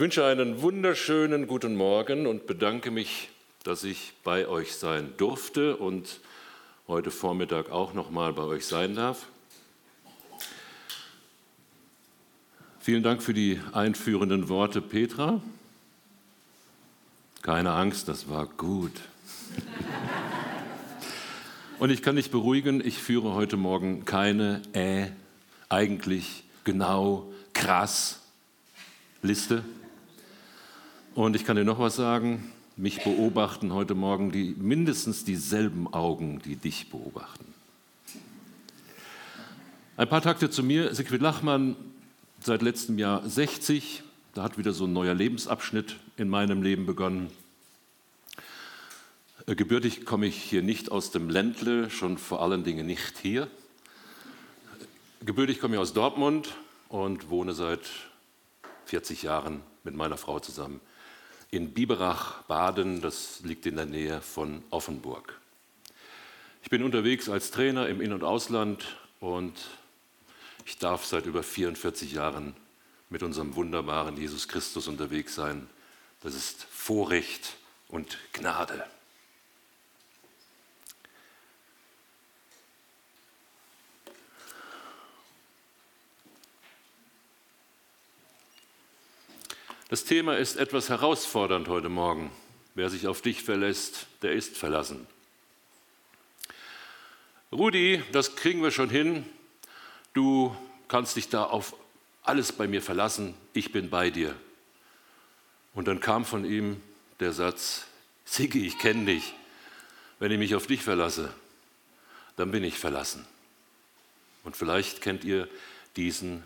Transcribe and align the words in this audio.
Ich 0.00 0.02
wünsche 0.02 0.24
einen 0.24 0.62
wunderschönen 0.62 1.46
guten 1.46 1.76
Morgen 1.76 2.26
und 2.26 2.46
bedanke 2.46 2.90
mich, 2.90 3.28
dass 3.64 3.84
ich 3.84 4.14
bei 4.24 4.48
euch 4.48 4.74
sein 4.74 5.12
durfte 5.18 5.76
und 5.76 6.20
heute 6.88 7.10
Vormittag 7.10 7.70
auch 7.70 7.92
noch 7.92 8.08
mal 8.10 8.32
bei 8.32 8.44
euch 8.44 8.64
sein 8.64 8.94
darf. 8.94 9.26
Vielen 12.78 13.02
Dank 13.02 13.22
für 13.22 13.34
die 13.34 13.60
einführenden 13.74 14.48
Worte, 14.48 14.80
Petra. 14.80 15.42
Keine 17.42 17.72
Angst, 17.72 18.08
das 18.08 18.30
war 18.30 18.46
gut. 18.46 19.02
Und 21.78 21.90
ich 21.90 22.00
kann 22.00 22.16
dich 22.16 22.30
beruhigen, 22.30 22.82
ich 22.82 22.96
führe 22.96 23.34
heute 23.34 23.58
Morgen 23.58 24.06
keine 24.06 24.62
äh, 24.72 25.08
eigentlich, 25.68 26.44
genau, 26.64 27.30
krass 27.52 28.22
Liste. 29.20 29.62
Und 31.14 31.34
ich 31.34 31.44
kann 31.44 31.56
dir 31.56 31.64
noch 31.64 31.80
was 31.80 31.96
sagen, 31.96 32.52
mich 32.76 33.02
beobachten 33.02 33.72
heute 33.72 33.94
Morgen 33.94 34.30
die, 34.30 34.54
mindestens 34.56 35.24
dieselben 35.24 35.92
Augen, 35.92 36.40
die 36.44 36.54
dich 36.54 36.88
beobachten. 36.88 37.52
Ein 39.96 40.08
paar 40.08 40.22
Takte 40.22 40.50
zu 40.50 40.62
mir. 40.62 40.94
Siegfried 40.94 41.20
Lachmann, 41.20 41.74
seit 42.40 42.62
letztem 42.62 42.96
Jahr 42.96 43.28
60. 43.28 44.04
Da 44.34 44.44
hat 44.44 44.56
wieder 44.56 44.72
so 44.72 44.84
ein 44.84 44.92
neuer 44.92 45.14
Lebensabschnitt 45.14 45.96
in 46.16 46.28
meinem 46.28 46.62
Leben 46.62 46.86
begonnen. 46.86 47.28
Äh, 49.46 49.56
gebürtig 49.56 50.04
komme 50.06 50.26
ich 50.26 50.36
hier 50.36 50.62
nicht 50.62 50.92
aus 50.92 51.10
dem 51.10 51.28
Ländle, 51.28 51.90
schon 51.90 52.18
vor 52.18 52.40
allen 52.40 52.62
Dingen 52.62 52.86
nicht 52.86 53.18
hier. 53.18 53.48
Gebürtig 55.24 55.58
komme 55.58 55.74
ich 55.74 55.80
aus 55.80 55.92
Dortmund 55.92 56.54
und 56.88 57.30
wohne 57.30 57.52
seit 57.52 57.90
40 58.84 59.24
Jahren 59.24 59.60
mit 59.82 59.96
meiner 59.96 60.16
Frau 60.16 60.38
zusammen 60.38 60.80
in 61.50 61.72
Biberach, 61.72 62.42
Baden. 62.42 63.00
Das 63.00 63.40
liegt 63.42 63.66
in 63.66 63.76
der 63.76 63.86
Nähe 63.86 64.20
von 64.20 64.62
Offenburg. 64.70 65.38
Ich 66.62 66.70
bin 66.70 66.82
unterwegs 66.82 67.28
als 67.28 67.50
Trainer 67.50 67.88
im 67.88 68.00
In- 68.00 68.12
und 68.12 68.22
Ausland 68.22 68.96
und 69.18 69.54
ich 70.66 70.78
darf 70.78 71.04
seit 71.04 71.26
über 71.26 71.42
44 71.42 72.12
Jahren 72.12 72.54
mit 73.08 73.22
unserem 73.22 73.56
wunderbaren 73.56 74.16
Jesus 74.16 74.46
Christus 74.46 74.86
unterwegs 74.86 75.34
sein. 75.34 75.68
Das 76.22 76.34
ist 76.34 76.64
Vorrecht 76.70 77.56
und 77.88 78.18
Gnade. 78.32 78.84
Das 89.90 90.04
Thema 90.04 90.36
ist 90.36 90.54
etwas 90.54 90.88
herausfordernd 90.88 91.66
heute 91.66 91.88
Morgen. 91.88 92.30
Wer 92.76 92.90
sich 92.90 93.08
auf 93.08 93.22
dich 93.22 93.42
verlässt, 93.42 94.06
der 94.22 94.30
ist 94.30 94.56
verlassen. 94.56 95.04
Rudi, 97.50 98.00
das 98.12 98.36
kriegen 98.36 98.62
wir 98.62 98.70
schon 98.70 98.88
hin. 98.88 99.26
Du 100.12 100.54
kannst 100.86 101.16
dich 101.16 101.28
da 101.28 101.42
auf 101.42 101.74
alles 102.22 102.52
bei 102.52 102.68
mir 102.68 102.82
verlassen. 102.82 103.34
Ich 103.52 103.72
bin 103.72 103.90
bei 103.90 104.10
dir. 104.10 104.36
Und 105.74 105.88
dann 105.88 105.98
kam 105.98 106.24
von 106.24 106.44
ihm 106.44 106.80
der 107.18 107.32
Satz, 107.32 107.86
Sigi, 108.24 108.64
ich 108.68 108.78
kenne 108.78 109.06
dich. 109.06 109.34
Wenn 110.20 110.30
ich 110.30 110.38
mich 110.38 110.54
auf 110.54 110.68
dich 110.68 110.82
verlasse, 110.82 111.34
dann 112.36 112.52
bin 112.52 112.62
ich 112.62 112.78
verlassen. 112.78 113.26
Und 114.44 114.56
vielleicht 114.56 115.00
kennt 115.00 115.24
ihr 115.24 115.48
diesen 115.96 116.44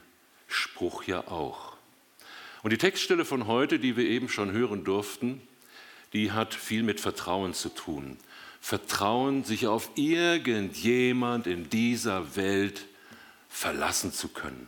Spruch 0.49 1.03
ja 1.03 1.29
auch. 1.29 1.74
Und 2.65 2.71
die 2.71 2.79
Textstelle 2.79 3.27
von 3.27 3.47
heute, 3.47 3.79
die 3.79 3.95
wir 3.95 4.07
eben 4.07 4.31
schon 4.31 4.51
hören 4.51 4.85
durften, 4.85 5.47
die 6.15 6.33
hat 6.33 6.55
viel 6.55 6.83
mit 6.83 6.99
Vertrauen 6.99 7.53
zu 7.53 7.69
tun. 7.69 8.17
Vertrauen, 8.63 9.45
sich 9.45 9.67
auf 9.67 9.91
irgendjemand 9.97 11.47
in 11.47 11.69
dieser 11.69 12.37
Welt 12.37 12.87
verlassen 13.51 14.15
zu 14.15 14.29
können. 14.29 14.67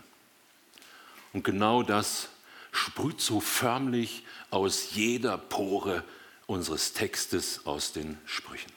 Und 1.33 1.43
genau 1.43 1.83
das 1.83 2.29
sprüht 2.71 3.23
so 3.23 3.41
förmlich 3.41 4.25
aus 4.51 4.91
jeder 4.93 5.39
Pore 5.39 6.05
unseres 6.47 6.93
Textes 6.93 7.65
aus 7.65 7.95
den 7.95 8.19
Sprüchen. 8.27 8.73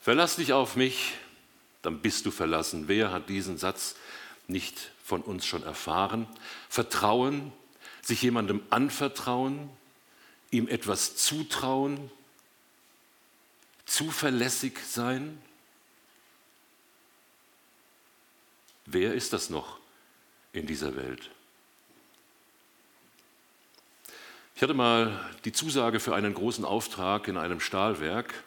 Verlass 0.00 0.36
dich 0.36 0.52
auf 0.52 0.76
mich, 0.76 1.14
dann 1.82 1.98
bist 1.98 2.24
du 2.24 2.30
verlassen. 2.30 2.84
Wer 2.86 3.10
hat 3.10 3.28
diesen 3.28 3.58
Satz 3.58 3.96
nicht 4.48 4.92
von 5.02 5.22
uns 5.22 5.46
schon 5.46 5.62
erfahren. 5.62 6.26
Vertrauen, 6.68 7.52
sich 8.02 8.22
jemandem 8.22 8.62
anvertrauen, 8.70 9.70
ihm 10.50 10.68
etwas 10.68 11.16
zutrauen, 11.16 12.10
zuverlässig 13.84 14.78
sein. 14.78 15.40
Wer 18.84 19.14
ist 19.14 19.32
das 19.32 19.50
noch 19.50 19.78
in 20.52 20.66
dieser 20.66 20.96
Welt? 20.96 21.30
Ich 24.54 24.62
hatte 24.62 24.74
mal 24.74 25.28
die 25.44 25.52
Zusage 25.52 26.00
für 26.00 26.14
einen 26.14 26.32
großen 26.32 26.64
Auftrag 26.64 27.28
in 27.28 27.36
einem 27.36 27.60
Stahlwerk 27.60 28.42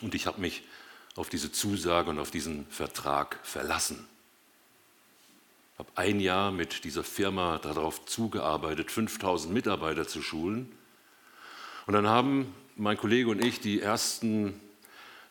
und 0.00 0.14
ich 0.14 0.26
habe 0.26 0.40
mich 0.40 0.64
auf 1.14 1.28
diese 1.28 1.52
Zusage 1.52 2.10
und 2.10 2.18
auf 2.18 2.30
diesen 2.30 2.66
Vertrag 2.68 3.38
verlassen 3.44 4.08
habe 5.78 5.90
ein 5.94 6.18
Jahr 6.18 6.50
mit 6.50 6.82
dieser 6.82 7.04
Firma 7.04 7.58
darauf 7.58 8.04
zugearbeitet, 8.04 8.90
5000 8.90 9.54
Mitarbeiter 9.54 10.08
zu 10.08 10.22
schulen. 10.22 10.76
Und 11.86 11.94
dann 11.94 12.08
haben 12.08 12.52
mein 12.74 12.96
Kollege 12.96 13.30
und 13.30 13.44
ich 13.44 13.60
die 13.60 13.80
ersten 13.80 14.60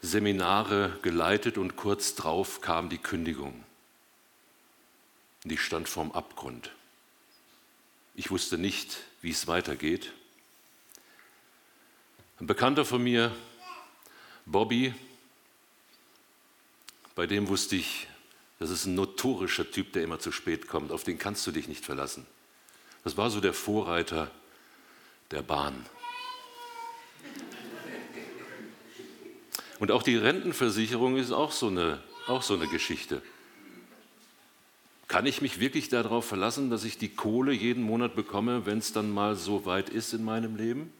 Seminare 0.01 0.97
geleitet 1.01 1.57
und 1.57 1.75
kurz 1.75 2.15
drauf 2.15 2.61
kam 2.61 2.87
die 2.89 2.97
Kündigung. 2.97 3.61
Die 5.43 5.57
stand 5.57 5.89
vorm 5.89 6.13
Abgrund. 6.13 6.71
Ich 8.15 8.31
wusste 8.31 8.57
nicht, 8.57 8.97
wie 9.21 9.31
es 9.31 9.47
weitergeht. 9.47 10.13
Ein 12.39 12.47
Bekannter 12.47 12.85
von 12.85 13.03
mir, 13.03 13.35
Bobby, 14.45 14.93
bei 17.15 17.27
dem 17.27 17.49
wusste 17.49 17.75
ich, 17.75 18.07
das 18.59 18.69
ist 18.69 18.85
ein 18.85 18.95
notorischer 18.95 19.69
Typ, 19.69 19.93
der 19.93 20.03
immer 20.03 20.19
zu 20.19 20.31
spät 20.31 20.67
kommt. 20.67 20.91
Auf 20.91 21.03
den 21.03 21.17
kannst 21.17 21.45
du 21.45 21.51
dich 21.51 21.67
nicht 21.67 21.85
verlassen. 21.85 22.25
Das 23.03 23.17
war 23.17 23.29
so 23.29 23.39
der 23.39 23.53
Vorreiter 23.53 24.31
der 25.31 25.41
Bahn. 25.41 25.85
Und 29.79 29.91
auch 29.91 30.01
die 30.01 30.17
Rentenversicherung 30.17 31.17
ist 31.17 31.31
auch 31.31 31.51
so 31.51 31.67
eine, 31.67 32.01
auch 32.27 32.41
so 32.41 32.55
eine 32.55 32.67
Geschichte. 32.67 33.21
Kann 35.07 35.25
ich 35.25 35.41
mich 35.41 35.59
wirklich 35.59 35.87
darauf 35.89 36.25
verlassen, 36.25 36.69
dass 36.69 36.83
ich 36.83 36.97
die 36.97 37.09
Kohle 37.09 37.53
jeden 37.53 37.83
Monat 37.83 38.15
bekomme, 38.15 38.65
wenn 38.65 38.79
es 38.79 38.91
dann 38.91 39.11
mal 39.11 39.35
so 39.35 39.65
weit 39.65 39.89
ist 39.89 40.13
in 40.13 40.23
meinem 40.23 40.57
Leben? 40.57 40.91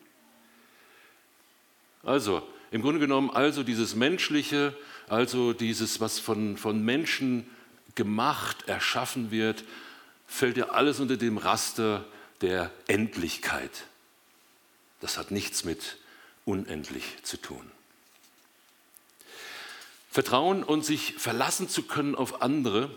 Also, 2.04 2.42
im 2.72 2.82
Grunde 2.82 3.00
genommen 3.00 3.30
also 3.30 3.64
dieses 3.64 3.96
Menschliche, 3.96 4.76
also 5.08 5.54
dieses, 5.54 6.00
was 6.02 6.20
von, 6.20 6.58
von 6.58 6.84
Menschen 6.84 7.48
gemacht, 7.96 8.68
erschaffen 8.68 9.32
wird, 9.32 9.64
fällt 10.28 10.58
ja 10.58 10.70
alles 10.70 11.00
unter 11.00 11.18
dem 11.18 11.38
Raster 11.38 12.06
der 12.42 12.72
Endlichkeit. 12.88 13.86
Das 15.00 15.18
hat 15.18 15.32
nichts 15.32 15.64
mit 15.64 15.98
unendlich 16.46 17.06
zu 17.24 17.38
tun. 17.38 17.72
Vertrauen 20.12 20.64
und 20.64 20.84
sich 20.84 21.14
verlassen 21.18 21.70
zu 21.70 21.84
können 21.84 22.16
auf 22.16 22.42
andere, 22.42 22.90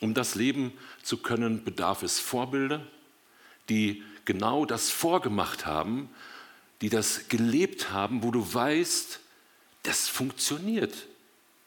um 0.00 0.14
das 0.14 0.34
leben 0.34 0.72
zu 1.02 1.18
können, 1.18 1.64
bedarf 1.64 2.02
es 2.02 2.18
Vorbilder, 2.18 2.84
die 3.68 4.02
genau 4.24 4.64
das 4.64 4.90
vorgemacht 4.90 5.66
haben, 5.66 6.10
die 6.80 6.88
das 6.88 7.28
gelebt 7.28 7.90
haben, 7.90 8.22
wo 8.22 8.30
du 8.30 8.54
weißt, 8.54 9.20
das 9.82 10.08
funktioniert 10.08 11.06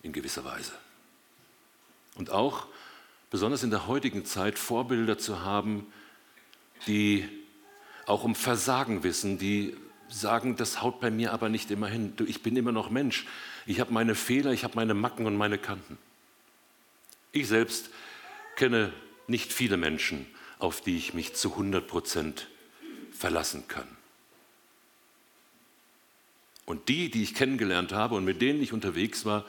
in 0.04 0.13
gewisser 0.13 0.46
Weise. 0.46 0.74
Und 2.16 2.30
auch, 2.30 2.68
besonders 3.30 3.63
in 3.63 3.72
der 3.72 3.88
heutigen 3.88 4.25
Zeit, 4.25 4.60
Vorbilder 4.60 5.18
zu 5.18 5.42
haben, 5.42 5.92
die 6.88 7.28
auch 8.06 8.24
um 8.24 8.36
Versagen 8.36 9.04
wissen, 9.04 9.38
die 9.38 9.75
sagen, 10.10 10.56
das 10.58 10.81
haut 10.81 11.00
bei 11.00 11.10
mir 11.10 11.31
aber 11.31 11.50
nicht 11.50 11.72
immer 11.72 11.88
hin. 11.88 12.13
Ich 12.28 12.44
bin 12.44 12.56
immer 12.58 12.72
noch 12.72 12.90
Mensch. 12.90 13.25
Ich 13.66 13.80
habe 13.80 13.94
meine 13.94 14.16
Fehler, 14.16 14.52
ich 14.52 14.63
habe 14.63 14.75
meine 14.75 14.94
Macken 14.94 15.25
und 15.25 15.38
meine 15.38 15.58
Kanten. 15.58 15.98
Ich 17.31 17.48
selbst 17.48 17.90
kenne 18.56 18.92
nicht 19.28 19.54
viele 19.54 19.78
Menschen, 19.78 20.25
auf 20.60 20.81
die 20.81 20.98
ich 20.98 21.13
mich 21.13 21.34
zu 21.34 21.52
100 21.52 21.88
Prozent 21.88 22.48
verlassen 23.12 23.68
kann. 23.68 23.88
Und 26.71 26.88
die, 26.88 27.12
die 27.12 27.21
ich 27.21 27.35
kennengelernt 27.35 27.91
habe 27.91 28.15
und 28.15 28.23
mit 28.23 28.41
denen 28.41 28.62
ich 28.62 28.71
unterwegs 28.71 29.25
war, 29.25 29.44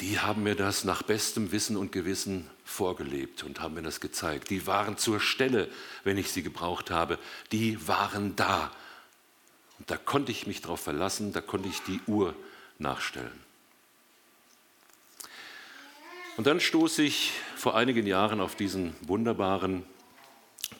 die 0.00 0.18
haben 0.18 0.44
mir 0.44 0.54
das 0.54 0.84
nach 0.84 1.02
bestem 1.02 1.52
Wissen 1.52 1.76
und 1.76 1.92
Gewissen 1.92 2.48
vorgelebt 2.64 3.42
und 3.42 3.60
haben 3.60 3.74
mir 3.74 3.82
das 3.82 4.00
gezeigt. 4.00 4.48
Die 4.48 4.66
waren 4.66 4.96
zur 4.96 5.20
Stelle, 5.20 5.68
wenn 6.02 6.16
ich 6.16 6.30
sie 6.30 6.42
gebraucht 6.42 6.90
habe. 6.90 7.18
Die 7.52 7.86
waren 7.86 8.34
da. 8.34 8.72
Und 9.78 9.90
da 9.90 9.98
konnte 9.98 10.32
ich 10.32 10.46
mich 10.46 10.62
darauf 10.62 10.80
verlassen, 10.80 11.34
da 11.34 11.42
konnte 11.42 11.68
ich 11.68 11.82
die 11.82 12.00
Uhr 12.06 12.34
nachstellen. 12.78 13.38
Und 16.38 16.46
dann 16.46 16.60
stoße 16.60 17.02
ich 17.02 17.32
vor 17.56 17.76
einigen 17.76 18.06
Jahren 18.06 18.40
auf 18.40 18.54
diesen 18.54 18.96
wunderbaren 19.02 19.84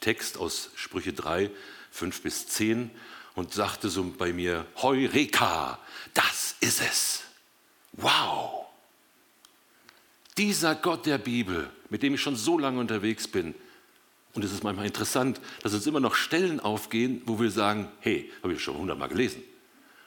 Text 0.00 0.38
aus 0.38 0.70
Sprüche 0.76 1.12
3, 1.12 1.50
5 1.90 2.22
bis 2.22 2.46
10 2.46 2.90
und 3.34 3.52
sagte 3.52 3.88
so 3.88 4.04
bei 4.04 4.32
mir, 4.32 4.66
Heureka, 4.76 5.78
das 6.14 6.56
ist 6.60 6.80
es. 6.80 7.22
Wow. 7.92 8.66
Dieser 10.36 10.74
Gott 10.74 11.06
der 11.06 11.18
Bibel, 11.18 11.70
mit 11.90 12.02
dem 12.02 12.14
ich 12.14 12.20
schon 12.20 12.36
so 12.36 12.58
lange 12.58 12.80
unterwegs 12.80 13.28
bin, 13.28 13.54
und 14.32 14.44
es 14.44 14.52
ist 14.52 14.62
manchmal 14.62 14.86
interessant, 14.86 15.40
dass 15.62 15.74
uns 15.74 15.86
immer 15.86 16.00
noch 16.00 16.14
Stellen 16.14 16.60
aufgehen, 16.60 17.22
wo 17.26 17.40
wir 17.40 17.50
sagen, 17.50 17.88
hey, 18.00 18.30
habe 18.42 18.52
ich 18.52 18.62
schon 18.62 18.76
hundertmal 18.76 19.08
gelesen. 19.08 19.42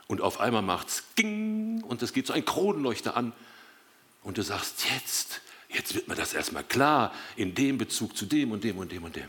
Und 0.08 0.22
auf 0.22 0.40
einmal 0.40 0.62
macht 0.62 0.88
es 0.88 1.04
ging 1.16 1.82
und 1.84 2.02
es 2.02 2.14
geht 2.14 2.28
so 2.28 2.34
ein 2.34 2.46
Kronleuchter 2.46 3.18
an. 3.18 3.34
Und 4.22 4.38
du 4.38 4.44
sagst, 4.44 4.86
jetzt, 4.94 5.42
jetzt 5.70 5.94
wird 5.94 6.08
mir 6.08 6.16
das 6.16 6.34
erstmal 6.34 6.64
klar, 6.64 7.14
in 7.36 7.54
dem 7.54 7.78
Bezug 7.78 8.16
zu 8.16 8.26
dem 8.26 8.52
und 8.52 8.64
dem 8.64 8.78
und 8.78 8.92
dem 8.92 9.04
und 9.04 9.16
dem. 9.16 9.28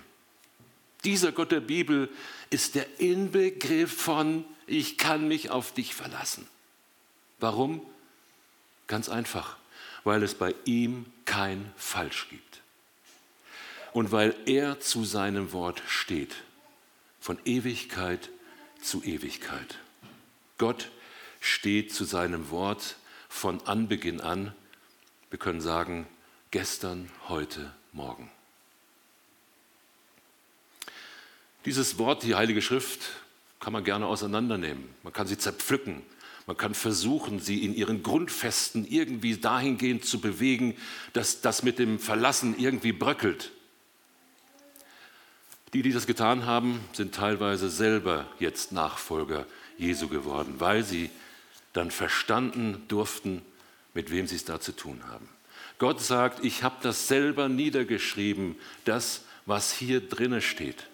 Dieser 1.04 1.32
Gott 1.32 1.52
der 1.52 1.60
Bibel 1.60 2.08
ist 2.54 2.76
der 2.76 3.00
Inbegriff 3.00 3.92
von, 3.92 4.44
ich 4.68 4.96
kann 4.96 5.26
mich 5.26 5.50
auf 5.50 5.74
dich 5.74 5.92
verlassen. 5.92 6.46
Warum? 7.40 7.82
Ganz 8.86 9.08
einfach, 9.08 9.56
weil 10.04 10.22
es 10.22 10.36
bei 10.36 10.54
ihm 10.64 11.04
kein 11.24 11.72
Falsch 11.76 12.28
gibt. 12.30 12.60
Und 13.92 14.12
weil 14.12 14.36
er 14.46 14.78
zu 14.78 15.04
seinem 15.04 15.52
Wort 15.52 15.82
steht, 15.88 16.36
von 17.20 17.38
Ewigkeit 17.44 18.30
zu 18.80 19.02
Ewigkeit. 19.02 19.78
Gott 20.56 20.90
steht 21.40 21.92
zu 21.92 22.04
seinem 22.04 22.50
Wort 22.50 22.94
von 23.28 23.66
Anbeginn 23.66 24.20
an. 24.20 24.54
Wir 25.30 25.40
können 25.40 25.60
sagen, 25.60 26.06
gestern, 26.52 27.10
heute, 27.28 27.72
morgen. 27.90 28.30
Dieses 31.64 31.98
Wort, 31.98 32.22
die 32.22 32.34
Heilige 32.34 32.60
Schrift, 32.60 33.00
kann 33.58 33.72
man 33.72 33.84
gerne 33.84 34.06
auseinandernehmen. 34.06 34.84
Man 35.02 35.12
kann 35.12 35.26
sie 35.26 35.38
zerpflücken. 35.38 36.02
Man 36.46 36.58
kann 36.58 36.74
versuchen, 36.74 37.40
sie 37.40 37.64
in 37.64 37.74
ihren 37.74 38.02
Grundfesten 38.02 38.86
irgendwie 38.86 39.38
dahingehend 39.38 40.04
zu 40.04 40.20
bewegen, 40.20 40.76
dass 41.14 41.40
das 41.40 41.62
mit 41.62 41.78
dem 41.78 41.98
Verlassen 41.98 42.58
irgendwie 42.58 42.92
bröckelt. 42.92 43.50
Die, 45.72 45.80
die 45.80 45.92
das 45.92 46.06
getan 46.06 46.44
haben, 46.44 46.80
sind 46.92 47.14
teilweise 47.14 47.70
selber 47.70 48.26
jetzt 48.38 48.72
Nachfolger 48.72 49.46
Jesu 49.78 50.08
geworden, 50.08 50.56
weil 50.58 50.84
sie 50.84 51.10
dann 51.72 51.90
verstanden 51.90 52.84
durften, 52.88 53.42
mit 53.94 54.10
wem 54.10 54.26
sie 54.26 54.36
es 54.36 54.44
da 54.44 54.60
zu 54.60 54.72
tun 54.72 55.00
haben. 55.08 55.28
Gott 55.78 56.00
sagt, 56.00 56.44
ich 56.44 56.62
habe 56.62 56.76
das 56.82 57.08
selber 57.08 57.48
niedergeschrieben, 57.48 58.56
das, 58.84 59.22
was 59.46 59.72
hier 59.72 60.00
drinne 60.00 60.42
steht. 60.42 60.86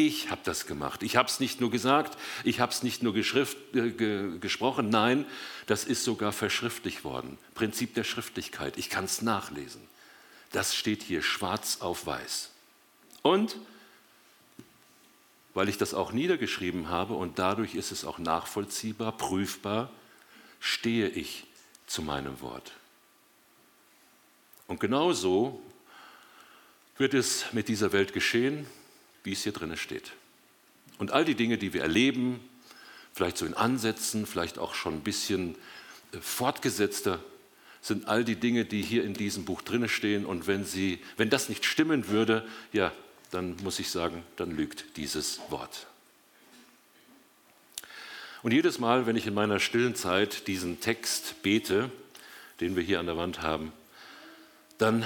Ich 0.00 0.30
habe 0.30 0.40
das 0.44 0.66
gemacht. 0.66 1.02
Ich 1.02 1.16
habe 1.16 1.28
es 1.28 1.40
nicht 1.40 1.60
nur 1.60 1.70
gesagt, 1.70 2.16
ich 2.42 2.58
habe 2.58 2.72
es 2.72 2.82
nicht 2.82 3.02
nur 3.02 3.14
äh, 3.14 3.90
ge, 3.90 4.38
gesprochen, 4.38 4.88
nein, 4.88 5.26
das 5.66 5.84
ist 5.84 6.04
sogar 6.04 6.32
verschriftlich 6.32 7.04
worden. 7.04 7.36
Prinzip 7.54 7.92
der 7.92 8.04
Schriftlichkeit. 8.04 8.78
Ich 8.78 8.88
kann 8.88 9.04
es 9.04 9.20
nachlesen. 9.20 9.82
Das 10.52 10.74
steht 10.74 11.02
hier 11.02 11.20
schwarz 11.20 11.82
auf 11.82 12.06
weiß. 12.06 12.50
Und 13.20 13.58
weil 15.52 15.68
ich 15.68 15.76
das 15.76 15.92
auch 15.92 16.12
niedergeschrieben 16.12 16.88
habe 16.88 17.12
und 17.12 17.38
dadurch 17.38 17.74
ist 17.74 17.92
es 17.92 18.06
auch 18.06 18.18
nachvollziehbar, 18.18 19.12
prüfbar, 19.12 19.90
stehe 20.60 21.08
ich 21.08 21.44
zu 21.86 22.00
meinem 22.00 22.40
Wort. 22.40 22.72
Und 24.66 24.80
genauso 24.80 25.60
wird 26.96 27.12
es 27.12 27.52
mit 27.52 27.68
dieser 27.68 27.92
Welt 27.92 28.14
geschehen, 28.14 28.66
wie 29.24 29.32
es 29.32 29.42
hier 29.42 29.52
drin 29.52 29.76
steht. 29.76 30.12
Und 30.98 31.12
all 31.12 31.24
die 31.24 31.34
Dinge, 31.34 31.58
die 31.58 31.72
wir 31.72 31.82
erleben, 31.82 32.40
vielleicht 33.12 33.38
so 33.38 33.46
in 33.46 33.54
Ansätzen, 33.54 34.26
vielleicht 34.26 34.58
auch 34.58 34.74
schon 34.74 34.94
ein 34.94 35.02
bisschen 35.02 35.54
äh, 36.12 36.18
fortgesetzter, 36.20 37.20
sind 37.82 38.08
all 38.08 38.24
die 38.24 38.36
Dinge, 38.36 38.64
die 38.64 38.82
hier 38.82 39.04
in 39.04 39.14
diesem 39.14 39.44
Buch 39.44 39.62
drin 39.62 39.88
stehen. 39.88 40.26
Und 40.26 40.46
wenn, 40.46 40.64
sie, 40.64 40.98
wenn 41.16 41.30
das 41.30 41.48
nicht 41.48 41.64
stimmen 41.64 42.08
würde, 42.08 42.46
ja, 42.72 42.92
dann 43.30 43.56
muss 43.62 43.78
ich 43.78 43.90
sagen, 43.90 44.22
dann 44.36 44.54
lügt 44.54 44.96
dieses 44.96 45.40
Wort. 45.48 45.86
Und 48.42 48.52
jedes 48.52 48.78
Mal, 48.78 49.06
wenn 49.06 49.16
ich 49.16 49.26
in 49.26 49.34
meiner 49.34 49.60
stillen 49.60 49.94
Zeit 49.94 50.46
diesen 50.46 50.80
Text 50.80 51.42
bete, 51.42 51.90
den 52.60 52.76
wir 52.76 52.82
hier 52.82 53.00
an 53.00 53.06
der 53.06 53.16
Wand 53.16 53.42
haben, 53.42 53.72
dann 54.78 55.04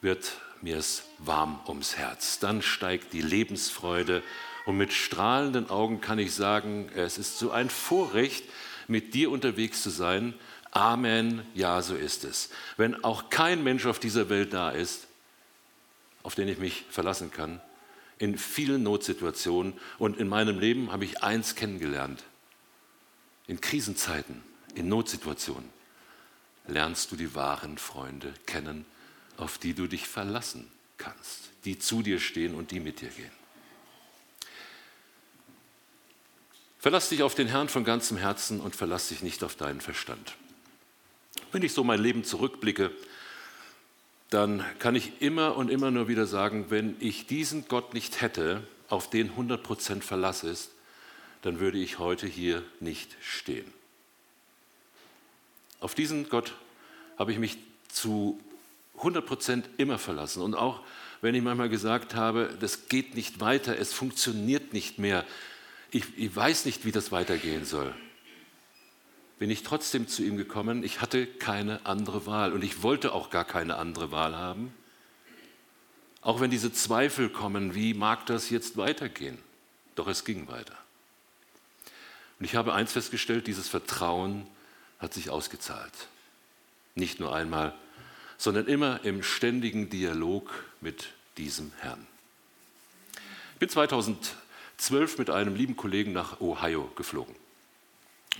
wird 0.00 0.32
mir 0.62 0.78
es 0.78 1.04
warm 1.18 1.60
ums 1.66 1.96
Herz. 1.96 2.38
Dann 2.38 2.62
steigt 2.62 3.12
die 3.12 3.22
Lebensfreude 3.22 4.22
und 4.66 4.76
mit 4.76 4.92
strahlenden 4.92 5.70
Augen 5.70 6.00
kann 6.00 6.18
ich 6.18 6.34
sagen, 6.34 6.88
es 6.94 7.18
ist 7.18 7.38
so 7.38 7.50
ein 7.50 7.70
Vorrecht, 7.70 8.44
mit 8.88 9.14
dir 9.14 9.30
unterwegs 9.30 9.82
zu 9.82 9.90
sein. 9.90 10.34
Amen, 10.70 11.46
ja, 11.54 11.80
so 11.82 11.94
ist 11.94 12.24
es. 12.24 12.50
Wenn 12.76 13.04
auch 13.04 13.30
kein 13.30 13.62
Mensch 13.62 13.86
auf 13.86 13.98
dieser 13.98 14.28
Welt 14.28 14.52
da 14.52 14.70
ist, 14.70 15.06
auf 16.22 16.34
den 16.34 16.48
ich 16.48 16.58
mich 16.58 16.84
verlassen 16.90 17.30
kann, 17.30 17.60
in 18.18 18.38
vielen 18.38 18.82
Notsituationen 18.82 19.74
und 19.98 20.18
in 20.18 20.28
meinem 20.28 20.58
Leben 20.58 20.92
habe 20.92 21.04
ich 21.04 21.22
eins 21.22 21.54
kennengelernt. 21.54 22.24
In 23.46 23.60
Krisenzeiten, 23.60 24.42
in 24.74 24.88
Notsituationen 24.88 25.68
lernst 26.66 27.12
du 27.12 27.16
die 27.16 27.34
wahren 27.34 27.76
Freunde 27.76 28.32
kennen, 28.46 28.86
auf 29.36 29.58
die 29.58 29.74
du 29.74 29.86
dich 29.86 30.06
verlassen 30.06 30.70
kannst, 30.98 31.50
die 31.64 31.78
zu 31.78 32.02
dir 32.02 32.20
stehen 32.20 32.54
und 32.54 32.70
die 32.70 32.80
mit 32.80 33.00
dir 33.00 33.08
gehen. 33.08 33.30
Verlass 36.78 37.08
dich 37.08 37.22
auf 37.22 37.34
den 37.34 37.48
Herrn 37.48 37.68
von 37.68 37.84
ganzem 37.84 38.18
Herzen 38.18 38.60
und 38.60 38.76
verlass 38.76 39.08
dich 39.08 39.22
nicht 39.22 39.42
auf 39.42 39.56
deinen 39.56 39.80
Verstand. 39.80 40.34
Wenn 41.50 41.62
ich 41.62 41.72
so 41.72 41.82
mein 41.82 42.00
Leben 42.00 42.24
zurückblicke, 42.24 42.90
dann 44.30 44.64
kann 44.80 44.94
ich 44.94 45.22
immer 45.22 45.56
und 45.56 45.70
immer 45.70 45.90
nur 45.90 46.08
wieder 46.08 46.26
sagen, 46.26 46.66
wenn 46.68 46.96
ich 47.00 47.26
diesen 47.26 47.68
Gott 47.68 47.94
nicht 47.94 48.20
hätte, 48.20 48.66
auf 48.88 49.08
den 49.08 49.32
100% 49.32 50.02
Verlass 50.02 50.44
ist, 50.44 50.72
dann 51.42 51.58
würde 51.58 51.78
ich 51.78 51.98
heute 51.98 52.26
hier 52.26 52.62
nicht 52.80 53.16
stehen. 53.22 53.72
Auf 55.80 55.94
diesen 55.94 56.28
Gott 56.28 56.54
habe 57.18 57.32
ich 57.32 57.38
mich 57.38 57.58
zu 57.88 58.40
100% 58.98 59.64
immer 59.76 59.98
verlassen. 59.98 60.42
Und 60.42 60.54
auch 60.54 60.82
wenn 61.20 61.34
ich 61.34 61.42
manchmal 61.42 61.68
gesagt 61.68 62.14
habe, 62.14 62.54
das 62.60 62.88
geht 62.88 63.14
nicht 63.14 63.40
weiter, 63.40 63.78
es 63.78 63.92
funktioniert 63.92 64.72
nicht 64.72 64.98
mehr, 64.98 65.24
ich, 65.90 66.04
ich 66.16 66.34
weiß 66.34 66.64
nicht, 66.64 66.84
wie 66.84 66.92
das 66.92 67.12
weitergehen 67.12 67.64
soll, 67.64 67.94
bin 69.38 69.50
ich 69.50 69.62
trotzdem 69.62 70.08
zu 70.08 70.22
ihm 70.22 70.36
gekommen. 70.36 70.82
Ich 70.84 71.00
hatte 71.00 71.26
keine 71.26 71.84
andere 71.86 72.26
Wahl 72.26 72.52
und 72.52 72.62
ich 72.62 72.82
wollte 72.82 73.12
auch 73.12 73.30
gar 73.30 73.44
keine 73.44 73.76
andere 73.76 74.10
Wahl 74.10 74.36
haben. 74.36 74.74
Auch 76.20 76.40
wenn 76.40 76.50
diese 76.50 76.72
Zweifel 76.72 77.28
kommen, 77.28 77.74
wie 77.74 77.94
mag 77.94 78.26
das 78.26 78.48
jetzt 78.50 78.76
weitergehen? 78.76 79.38
Doch 79.94 80.08
es 80.08 80.24
ging 80.24 80.48
weiter. 80.48 80.76
Und 82.38 82.46
ich 82.46 82.56
habe 82.56 82.74
eins 82.74 82.92
festgestellt, 82.92 83.46
dieses 83.46 83.68
Vertrauen 83.68 84.46
hat 84.98 85.14
sich 85.14 85.30
ausgezahlt. 85.30 85.92
Nicht 86.94 87.20
nur 87.20 87.34
einmal, 87.34 87.74
sondern 88.44 88.66
immer 88.66 89.02
im 89.04 89.22
ständigen 89.22 89.88
Dialog 89.88 90.52
mit 90.82 91.14
diesem 91.38 91.72
Herrn. 91.78 92.06
Ich 93.54 93.58
bin 93.58 93.70
2012 93.70 95.16
mit 95.16 95.30
einem 95.30 95.54
lieben 95.54 95.76
Kollegen 95.76 96.12
nach 96.12 96.42
Ohio 96.42 96.92
geflogen. 96.94 97.34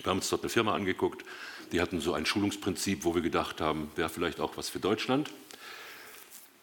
Wir 0.02 0.10
haben 0.10 0.18
uns 0.18 0.28
dort 0.28 0.42
eine 0.42 0.50
Firma 0.50 0.74
angeguckt, 0.74 1.24
die 1.72 1.80
hatten 1.80 2.02
so 2.02 2.12
ein 2.12 2.26
Schulungsprinzip, 2.26 3.04
wo 3.04 3.14
wir 3.14 3.22
gedacht 3.22 3.62
haben, 3.62 3.90
wäre 3.96 4.10
vielleicht 4.10 4.40
auch 4.40 4.58
was 4.58 4.68
für 4.68 4.78
Deutschland. 4.78 5.30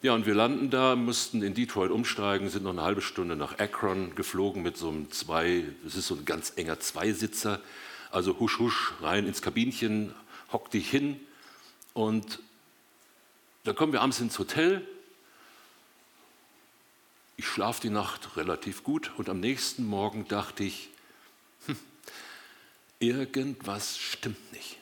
Ja, 0.03 0.13
und 0.13 0.27
wir 0.27 0.35
landen 0.35 0.69
da, 0.69 0.95
mussten 0.95 1.41
in 1.41 1.55
Detroit 1.55 1.89
umsteigen, 1.89 2.47
sind 2.47 2.63
noch 2.63 2.73
eine 2.73 2.83
halbe 2.83 3.01
Stunde 3.01 3.35
nach 3.35 3.57
Akron 3.57 4.13
geflogen 4.13 4.61
mit 4.61 4.77
so 4.77 4.89
einem 4.89 5.09
zwei, 5.09 5.63
das 5.83 5.95
ist 5.95 6.05
so 6.05 6.13
ein 6.13 6.25
ganz 6.25 6.53
enger 6.57 6.79
Zweisitzer, 6.79 7.59
also 8.11 8.39
husch 8.39 8.59
husch 8.59 8.93
rein 9.01 9.25
ins 9.25 9.41
Kabinchen, 9.41 10.13
hock 10.51 10.69
dich 10.69 10.91
hin 10.91 11.19
und 11.95 12.37
dann 13.63 13.75
kommen 13.75 13.93
wir 13.93 14.01
abends 14.01 14.19
ins 14.19 14.37
Hotel. 14.39 14.87
Ich 17.37 17.47
schlafe 17.47 17.81
die 17.81 17.89
Nacht 17.89 18.37
relativ 18.37 18.83
gut 18.83 19.11
und 19.17 19.29
am 19.29 19.39
nächsten 19.39 19.85
Morgen 19.85 20.27
dachte 20.27 20.63
ich, 20.63 20.91
Irgendwas 23.01 23.97
stimmt 23.97 24.53
nicht. 24.53 24.77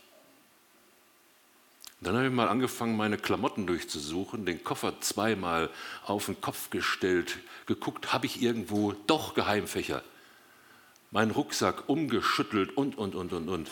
Dann 2.01 2.15
habe 2.15 2.27
ich 2.27 2.33
mal 2.33 2.49
angefangen, 2.49 2.97
meine 2.97 3.17
Klamotten 3.17 3.65
durchzusuchen, 3.65 4.45
den 4.45 4.61
Koffer 4.61 4.99
zweimal 4.99 5.69
auf 6.05 6.25
den 6.25 6.41
Kopf 6.41 6.69
gestellt, 6.69 7.39
geguckt, 7.65 8.11
habe 8.11 8.25
ich 8.25 8.41
irgendwo 8.41 8.91
doch 8.91 9.35
Geheimfächer, 9.35 10.03
meinen 11.11 11.31
Rucksack 11.31 11.87
umgeschüttelt 11.87 12.75
und, 12.75 12.97
und, 12.97 13.15
und, 13.15 13.31
und, 13.31 13.47
und. 13.47 13.71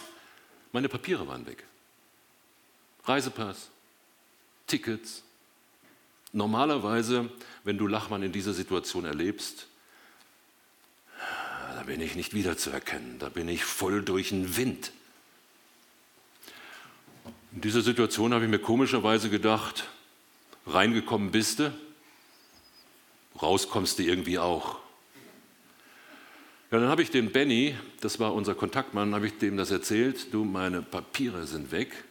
Meine 0.71 0.87
Papiere 0.87 1.27
waren 1.27 1.45
weg. 1.45 1.65
Reisepass, 3.03 3.69
Tickets. 4.67 5.23
Normalerweise, 6.33 7.29
wenn 7.63 7.77
du 7.77 7.87
Lachmann 7.87 8.21
in 8.21 8.31
dieser 8.31 8.53
Situation 8.53 9.05
erlebst, 9.05 9.67
da 11.75 11.83
bin 11.83 12.01
ich 12.01 12.15
nicht 12.15 12.33
wiederzuerkennen, 12.33 13.17
da 13.19 13.29
bin 13.29 13.47
ich 13.47 13.63
voll 13.63 14.03
durch 14.03 14.29
den 14.29 14.57
Wind. 14.57 14.91
In 17.53 17.61
dieser 17.61 17.81
Situation 17.81 18.33
habe 18.33 18.45
ich 18.45 18.51
mir 18.51 18.59
komischerweise 18.59 19.29
gedacht, 19.29 19.87
reingekommen 20.65 21.31
bist 21.31 21.59
du, 21.59 21.73
rauskommst 23.41 23.99
du 23.99 24.03
irgendwie 24.03 24.37
auch. 24.37 24.79
Ja, 26.69 26.79
dann 26.79 26.89
habe 26.89 27.01
ich 27.01 27.09
dem 27.09 27.31
Benny, 27.31 27.75
das 28.01 28.19
war 28.19 28.33
unser 28.33 28.53
Kontaktmann, 28.53 29.15
habe 29.15 29.27
ich 29.27 29.37
dem 29.37 29.55
das 29.55 29.71
erzählt, 29.71 30.33
du, 30.33 30.43
meine 30.43 30.81
Papiere 30.81 31.47
sind 31.47 31.71
weg. 31.71 32.03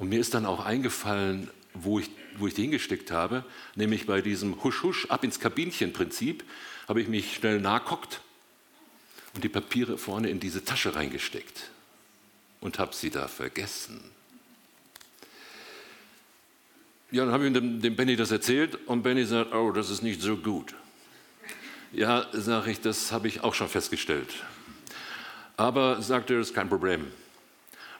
Und 0.00 0.08
mir 0.08 0.18
ist 0.18 0.32
dann 0.32 0.46
auch 0.46 0.64
eingefallen, 0.64 1.50
wo 1.74 1.98
ich, 1.98 2.10
wo 2.38 2.46
ich 2.46 2.54
die 2.54 2.62
hingesteckt 2.62 3.10
habe, 3.10 3.44
nämlich 3.74 4.06
bei 4.06 4.22
diesem 4.22 4.64
Husch-Husch, 4.64 5.06
ab 5.10 5.24
ins 5.24 5.38
Kabinchen-Prinzip, 5.38 6.42
habe 6.88 7.02
ich 7.02 7.08
mich 7.08 7.34
schnell 7.34 7.60
nachguckt 7.60 8.22
und 9.34 9.44
die 9.44 9.50
Papiere 9.50 9.98
vorne 9.98 10.30
in 10.30 10.40
diese 10.40 10.64
Tasche 10.64 10.94
reingesteckt 10.94 11.70
und 12.62 12.78
habe 12.78 12.94
sie 12.94 13.10
da 13.10 13.28
vergessen. 13.28 14.00
Ja, 17.10 17.26
dann 17.26 17.34
habe 17.34 17.46
ich 17.46 17.52
dem, 17.52 17.82
dem 17.82 17.94
Benny 17.94 18.16
das 18.16 18.30
erzählt 18.30 18.78
und 18.86 19.02
Benny 19.02 19.26
sagt, 19.26 19.52
oh, 19.52 19.70
das 19.70 19.90
ist 19.90 20.02
nicht 20.02 20.22
so 20.22 20.38
gut. 20.38 20.74
Ja, 21.92 22.26
sage 22.32 22.70
ich, 22.70 22.80
das 22.80 23.12
habe 23.12 23.28
ich 23.28 23.42
auch 23.42 23.52
schon 23.52 23.68
festgestellt. 23.68 24.32
Aber 25.58 26.00
sagt 26.00 26.30
er, 26.30 26.38
das 26.38 26.48
ist 26.48 26.54
kein 26.54 26.70
Problem. 26.70 27.12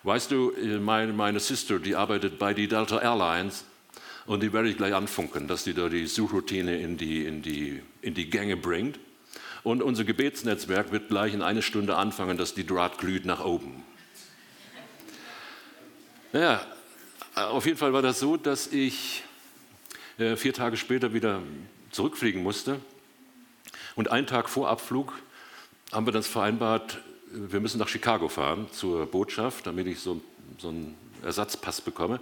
Weißt 0.03 0.31
du, 0.31 0.53
meine, 0.81 1.13
meine 1.13 1.41
Sister, 1.41 1.79
die 1.79 1.95
arbeitet 1.95 2.39
bei 2.39 2.55
die 2.55 2.69
Delta 2.69 3.01
Airlines 3.01 3.65
und 4.25 4.43
die 4.43 4.53
werde 4.53 4.71
ich 4.71 4.79
gleich 4.79 4.95
anfunken, 4.95 5.47
dass 5.47 5.65
die 5.65 5.75
da 5.75 5.91
die 5.91 6.07
Suchroutine 6.07 6.81
in 6.81 6.97
die, 6.97 7.27
in 7.27 7.43
die, 7.43 7.83
in 8.01 8.15
die 8.15 8.31
Gänge 8.31 8.57
bringt. 8.57 8.99
Und 9.63 9.83
unser 9.83 10.05
Gebetsnetzwerk 10.05 10.91
wird 10.91 11.09
gleich 11.09 11.35
in 11.35 11.43
eine 11.43 11.61
Stunde 11.61 11.97
anfangen, 11.97 12.39
dass 12.39 12.55
die 12.55 12.67
Draht 12.67 12.97
glüht 12.97 13.27
nach 13.27 13.45
oben. 13.45 13.83
Naja, 16.33 16.65
auf 17.35 17.67
jeden 17.67 17.77
Fall 17.77 17.93
war 17.93 18.01
das 18.01 18.21
so, 18.21 18.39
dass 18.39 18.69
ich 18.69 19.23
äh, 20.17 20.37
vier 20.37 20.55
Tage 20.55 20.79
später 20.79 21.13
wieder 21.13 21.43
zurückfliegen 21.91 22.43
musste. 22.43 22.81
Und 23.97 24.11
einen 24.11 24.27
Tag 24.27 24.49
vor 24.49 24.71
Abflug 24.71 25.13
haben 25.93 26.07
wir 26.07 26.13
dann 26.13 26.23
vereinbart, 26.23 27.01
wir 27.31 27.61
müssen 27.61 27.79
nach 27.79 27.89
Chicago 27.89 28.29
fahren 28.29 28.69
zur 28.73 29.07
Botschaft, 29.07 29.67
damit 29.67 29.87
ich 29.87 30.01
so, 30.01 30.21
so 30.59 30.69
einen 30.69 30.97
Ersatzpass 31.23 31.81
bekomme. 31.81 32.21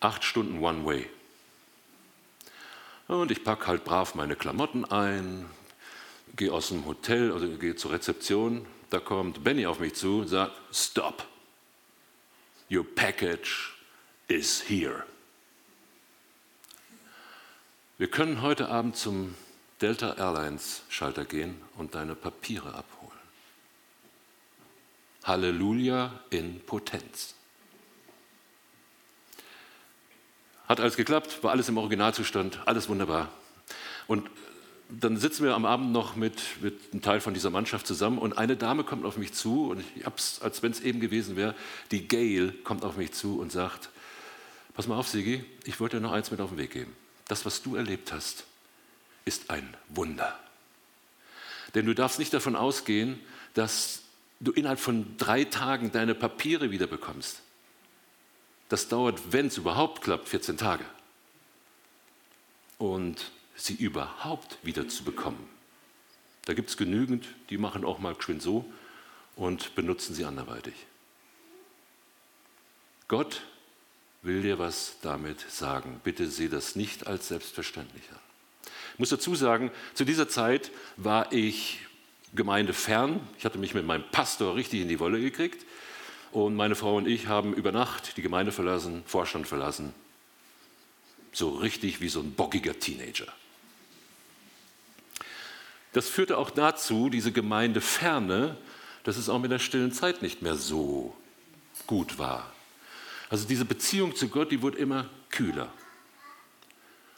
Acht 0.00 0.24
Stunden 0.24 0.62
One-Way. 0.62 1.08
Und 3.08 3.30
ich 3.30 3.44
packe 3.44 3.68
halt 3.68 3.84
brav 3.84 4.14
meine 4.14 4.36
Klamotten 4.36 4.84
ein, 4.84 5.46
gehe 6.34 6.52
aus 6.52 6.68
dem 6.68 6.84
Hotel, 6.86 7.32
also 7.32 7.48
gehe 7.48 7.76
zur 7.76 7.92
Rezeption. 7.92 8.66
Da 8.90 9.00
kommt 9.00 9.42
Benny 9.44 9.66
auf 9.66 9.78
mich 9.80 9.94
zu 9.94 10.20
und 10.20 10.28
sagt: 10.28 10.52
Stop, 10.72 11.26
your 12.70 12.84
package 12.84 13.74
is 14.28 14.62
here. 14.68 15.04
Wir 17.98 18.08
können 18.08 18.42
heute 18.42 18.68
Abend 18.68 18.96
zum 18.96 19.34
Delta 19.80 20.14
Airlines 20.14 20.82
Schalter 20.88 21.24
gehen 21.24 21.60
und 21.76 21.94
deine 21.94 22.14
Papiere 22.14 22.74
abholen. 22.74 22.95
Halleluja 25.26 26.20
in 26.30 26.60
Potenz. 26.60 27.34
Hat 30.68 30.80
alles 30.80 30.96
geklappt, 30.96 31.42
war 31.42 31.52
alles 31.52 31.68
im 31.68 31.78
Originalzustand, 31.78 32.60
alles 32.66 32.88
wunderbar. 32.88 33.30
Und 34.06 34.28
dann 34.88 35.16
sitzen 35.16 35.44
wir 35.44 35.54
am 35.54 35.64
Abend 35.64 35.92
noch 35.92 36.16
mit, 36.16 36.40
mit 36.60 36.92
einem 36.92 37.02
Teil 37.02 37.20
von 37.20 37.34
dieser 37.34 37.50
Mannschaft 37.50 37.86
zusammen 37.86 38.18
und 38.18 38.38
eine 38.38 38.56
Dame 38.56 38.84
kommt 38.84 39.04
auf 39.04 39.16
mich 39.16 39.32
zu 39.32 39.70
und 39.70 39.84
ich 39.96 40.06
hab's, 40.06 40.40
als 40.42 40.62
wenn 40.62 40.70
es 40.70 40.80
eben 40.80 41.00
gewesen 41.00 41.36
wäre, 41.36 41.54
die 41.90 42.06
Gail 42.06 42.52
kommt 42.62 42.84
auf 42.84 42.96
mich 42.96 43.12
zu 43.12 43.40
und 43.40 43.50
sagt, 43.50 43.90
Pass 44.76 44.86
mal 44.86 44.98
auf, 44.98 45.08
Sigi, 45.08 45.42
ich 45.64 45.80
wollte 45.80 45.96
dir 45.96 46.02
noch 46.02 46.12
eins 46.12 46.30
mit 46.30 46.38
auf 46.38 46.50
den 46.50 46.58
Weg 46.58 46.72
geben. 46.72 46.94
Das, 47.28 47.46
was 47.46 47.62
du 47.62 47.76
erlebt 47.76 48.12
hast, 48.12 48.44
ist 49.24 49.48
ein 49.48 49.74
Wunder. 49.88 50.38
Denn 51.74 51.86
du 51.86 51.94
darfst 51.94 52.18
nicht 52.18 52.34
davon 52.34 52.54
ausgehen, 52.54 53.18
dass 53.54 54.02
du 54.40 54.52
innerhalb 54.52 54.80
von 54.80 55.16
drei 55.16 55.44
Tagen 55.44 55.92
deine 55.92 56.14
Papiere 56.14 56.70
wieder 56.70 56.86
bekommst. 56.86 57.42
Das 58.68 58.88
dauert, 58.88 59.32
wenn 59.32 59.46
es 59.46 59.56
überhaupt 59.56 60.02
klappt, 60.02 60.28
14 60.28 60.56
Tage. 60.58 60.84
Und 62.78 63.30
sie 63.54 63.74
überhaupt 63.74 64.58
wieder 64.62 64.88
zu 64.88 65.04
bekommen. 65.04 65.48
Da 66.44 66.54
gibt 66.54 66.70
es 66.70 66.76
genügend, 66.76 67.26
die 67.50 67.58
machen 67.58 67.84
auch 67.84 67.98
mal 67.98 68.14
geschwind 68.14 68.42
so 68.42 68.70
und 69.34 69.74
benutzen 69.74 70.14
sie 70.14 70.24
anderweitig. 70.24 70.74
Gott 73.08 73.42
will 74.22 74.42
dir 74.42 74.58
was 74.58 74.96
damit 75.02 75.40
sagen. 75.50 76.00
Bitte 76.04 76.28
sieh 76.28 76.48
das 76.48 76.76
nicht 76.76 77.06
als 77.06 77.28
selbstverständlich 77.28 78.04
an. 78.10 78.18
Ich 78.94 78.98
muss 78.98 79.10
dazu 79.10 79.34
sagen, 79.34 79.70
zu 79.94 80.04
dieser 80.04 80.28
Zeit 80.28 80.70
war 80.96 81.32
ich 81.32 81.80
gemeindefern. 82.34 83.20
Ich 83.38 83.44
hatte 83.44 83.58
mich 83.58 83.74
mit 83.74 83.86
meinem 83.86 84.04
Pastor 84.10 84.56
richtig 84.56 84.80
in 84.80 84.88
die 84.88 85.00
Wolle 85.00 85.20
gekriegt. 85.20 85.64
Und 86.32 86.54
meine 86.54 86.74
Frau 86.74 86.96
und 86.96 87.06
ich 87.06 87.28
haben 87.28 87.54
über 87.54 87.72
Nacht 87.72 88.16
die 88.16 88.22
Gemeinde 88.22 88.52
verlassen, 88.52 89.02
Vorstand 89.06 89.46
verlassen. 89.46 89.94
So 91.32 91.50
richtig 91.50 92.00
wie 92.00 92.08
so 92.08 92.20
ein 92.20 92.34
bockiger 92.34 92.78
Teenager. 92.78 93.26
Das 95.92 96.08
führte 96.08 96.36
auch 96.36 96.50
dazu, 96.50 97.08
diese 97.08 97.32
Gemeindeferne, 97.32 98.56
dass 99.04 99.16
es 99.16 99.28
auch 99.28 99.38
mit 99.38 99.50
der 99.50 99.58
stillen 99.58 99.92
Zeit 99.92 100.20
nicht 100.20 100.42
mehr 100.42 100.56
so 100.56 101.16
gut 101.86 102.18
war. 102.18 102.52
Also 103.30 103.46
diese 103.46 103.64
Beziehung 103.64 104.14
zu 104.14 104.28
Gott, 104.28 104.52
die 104.52 104.62
wird 104.62 104.76
immer 104.76 105.08
kühler. 105.30 105.72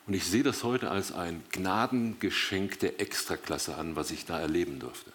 Und 0.08 0.14
ich 0.14 0.24
sehe 0.24 0.42
das 0.42 0.64
heute 0.64 0.90
als 0.90 1.12
ein 1.12 1.42
Gnadengeschenk 1.52 2.78
der 2.78 2.98
Extraklasse 2.98 3.76
an, 3.76 3.94
was 3.94 4.10
ich 4.10 4.24
da 4.24 4.40
erleben 4.40 4.78
durfte. 4.78 5.12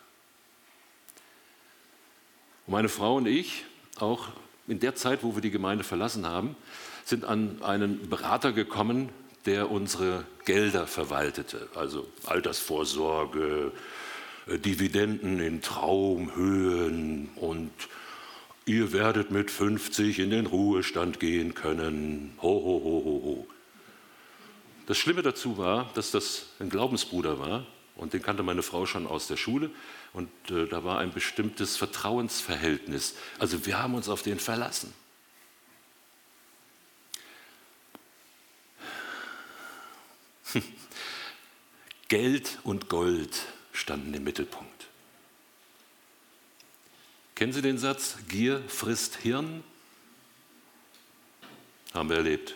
Und 2.67 2.73
meine 2.73 2.89
Frau 2.89 3.15
und 3.15 3.25
ich, 3.25 3.65
auch 3.97 4.27
in 4.67 4.79
der 4.79 4.93
Zeit, 4.93 5.23
wo 5.23 5.33
wir 5.33 5.41
die 5.41 5.49
Gemeinde 5.49 5.83
verlassen 5.83 6.27
haben, 6.27 6.55
sind 7.05 7.25
an 7.25 7.63
einen 7.63 8.07
Berater 8.07 8.51
gekommen, 8.51 9.09
der 9.47 9.71
unsere 9.71 10.25
Gelder 10.45 10.85
verwaltete, 10.85 11.69
also 11.73 12.07
Altersvorsorge, 12.25 13.71
äh, 14.45 14.59
Dividenden 14.59 15.39
in 15.39 15.61
Traumhöhen 15.63 17.29
und 17.35 17.71
ihr 18.65 18.93
werdet 18.93 19.31
mit 19.31 19.49
50 19.49 20.19
in 20.19 20.29
den 20.29 20.45
Ruhestand 20.45 21.19
gehen 21.19 21.55
können. 21.55 22.37
Ho, 22.43 22.47
ho, 22.47 22.81
ho, 22.83 23.03
ho, 23.03 23.21
ho. 23.25 23.52
Das 24.85 24.97
Schlimme 24.97 25.21
dazu 25.21 25.57
war, 25.57 25.89
dass 25.93 26.11
das 26.11 26.47
ein 26.59 26.69
Glaubensbruder 26.69 27.39
war 27.39 27.65
und 27.95 28.13
den 28.13 28.21
kannte 28.21 28.43
meine 28.43 28.63
Frau 28.63 28.85
schon 28.85 29.07
aus 29.07 29.27
der 29.27 29.37
Schule 29.37 29.71
und 30.11 30.29
äh, 30.49 30.67
da 30.67 30.83
war 30.83 30.99
ein 30.99 31.13
bestimmtes 31.13 31.77
Vertrauensverhältnis. 31.77 33.15
Also 33.39 33.65
wir 33.65 33.81
haben 33.81 33.95
uns 33.95 34.09
auf 34.09 34.23
den 34.23 34.39
verlassen. 34.39 34.93
Geld 42.09 42.59
und 42.63 42.89
Gold 42.89 43.45
standen 43.71 44.13
im 44.13 44.25
Mittelpunkt. 44.25 44.87
Kennen 47.35 47.53
Sie 47.53 47.61
den 47.61 47.77
Satz, 47.77 48.17
Gier 48.27 48.61
frisst 48.67 49.15
Hirn? 49.15 49.63
Haben 51.93 52.09
wir 52.09 52.17
erlebt. 52.17 52.55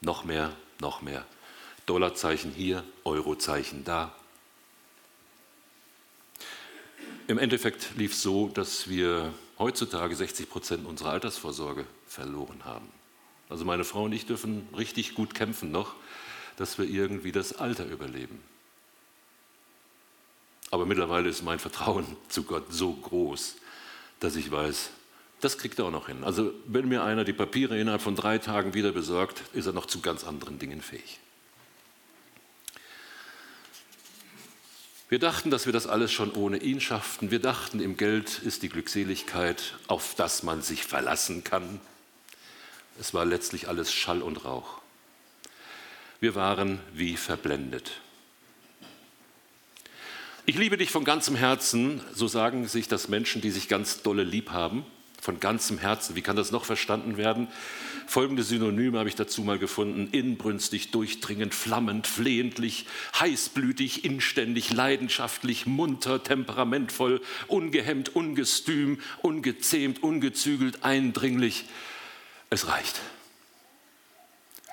Noch 0.00 0.24
mehr, 0.24 0.54
noch 0.80 1.02
mehr. 1.02 1.24
Dollarzeichen 1.86 2.52
hier, 2.52 2.84
Eurozeichen 3.04 3.84
da. 3.84 4.12
Im 7.28 7.38
Endeffekt 7.38 7.96
lief 7.96 8.12
es 8.12 8.22
so, 8.22 8.48
dass 8.48 8.88
wir 8.88 9.32
heutzutage 9.58 10.14
60 10.14 10.48
Prozent 10.48 10.86
unserer 10.86 11.10
Altersvorsorge 11.10 11.86
verloren 12.06 12.64
haben. 12.64 12.88
Also 13.48 13.64
meine 13.64 13.84
Frau 13.84 14.04
und 14.04 14.12
ich 14.12 14.26
dürfen 14.26 14.68
richtig 14.76 15.14
gut 15.14 15.34
kämpfen 15.34 15.70
noch, 15.70 15.94
dass 16.56 16.78
wir 16.78 16.86
irgendwie 16.86 17.32
das 17.32 17.52
Alter 17.52 17.86
überleben. 17.86 18.42
Aber 20.70 20.86
mittlerweile 20.86 21.28
ist 21.28 21.42
mein 21.42 21.58
Vertrauen 21.58 22.16
zu 22.28 22.42
Gott 22.42 22.72
so 22.72 22.92
groß, 22.92 23.56
dass 24.20 24.36
ich 24.36 24.50
weiß, 24.50 24.90
Das 25.40 25.58
kriegt 25.58 25.78
er 25.78 25.86
auch 25.86 25.90
noch 25.90 26.06
hin. 26.06 26.24
Also 26.24 26.52
wenn 26.66 26.88
mir 26.88 27.04
einer 27.04 27.24
die 27.24 27.34
Papiere 27.34 27.78
innerhalb 27.78 28.00
von 28.00 28.16
drei 28.16 28.38
Tagen 28.38 28.74
wieder 28.74 28.92
besorgt, 28.92 29.42
ist 29.52 29.66
er 29.66 29.72
noch 29.72 29.86
zu 29.86 30.00
ganz 30.00 30.24
anderen 30.24 30.58
Dingen 30.58 30.80
fähig. 30.80 31.20
Wir 35.08 35.18
dachten, 35.20 35.50
dass 35.50 35.66
wir 35.66 35.72
das 35.72 35.86
alles 35.86 36.10
schon 36.10 36.32
ohne 36.32 36.56
ihn 36.56 36.80
schafften. 36.80 37.30
Wir 37.30 37.38
dachten, 37.38 37.80
im 37.80 37.96
Geld 37.96 38.40
ist 38.40 38.62
die 38.62 38.68
Glückseligkeit, 38.68 39.74
auf 39.86 40.14
das 40.16 40.42
man 40.42 40.62
sich 40.62 40.84
verlassen 40.84 41.44
kann. 41.44 41.80
Es 42.98 43.14
war 43.14 43.24
letztlich 43.24 43.68
alles 43.68 43.92
Schall 43.92 44.22
und 44.22 44.44
Rauch. 44.44 44.80
Wir 46.18 46.34
waren 46.34 46.80
wie 46.92 47.16
verblendet. 47.16 48.00
Ich 50.46 50.56
liebe 50.56 50.76
dich 50.76 50.90
von 50.90 51.04
ganzem 51.04 51.36
Herzen, 51.36 52.00
so 52.14 52.26
sagen 52.26 52.66
sich 52.66 52.88
das 52.88 53.08
Menschen, 53.08 53.42
die 53.42 53.50
sich 53.50 53.68
ganz 53.68 54.02
dolle 54.02 54.24
lieb 54.24 54.50
haben 54.50 54.86
von 55.26 55.40
ganzem 55.40 55.78
Herzen. 55.78 56.14
Wie 56.14 56.22
kann 56.22 56.36
das 56.36 56.52
noch 56.52 56.64
verstanden 56.64 57.16
werden? 57.16 57.48
Folgende 58.06 58.44
Synonyme 58.44 59.00
habe 59.00 59.08
ich 59.08 59.16
dazu 59.16 59.42
mal 59.42 59.58
gefunden. 59.58 60.08
Inbrünstig, 60.12 60.92
durchdringend, 60.92 61.52
flammend, 61.52 62.06
flehentlich, 62.06 62.86
heißblütig, 63.18 64.04
inständig, 64.04 64.72
leidenschaftlich, 64.72 65.66
munter, 65.66 66.22
temperamentvoll, 66.22 67.20
ungehemmt, 67.48 68.14
ungestüm, 68.14 69.00
ungezähmt, 69.20 70.00
ungezügelt, 70.00 70.84
eindringlich. 70.84 71.64
Es 72.48 72.68
reicht. 72.68 73.00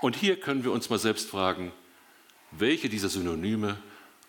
Und 0.01 0.15
hier 0.15 0.39
können 0.39 0.63
wir 0.63 0.71
uns 0.71 0.91
mal 0.91 0.99
selbst 0.99 1.31
fragen, 1.31 1.71
welche 2.51 2.89
dieser 2.89 3.09
Synonyme 3.09 3.77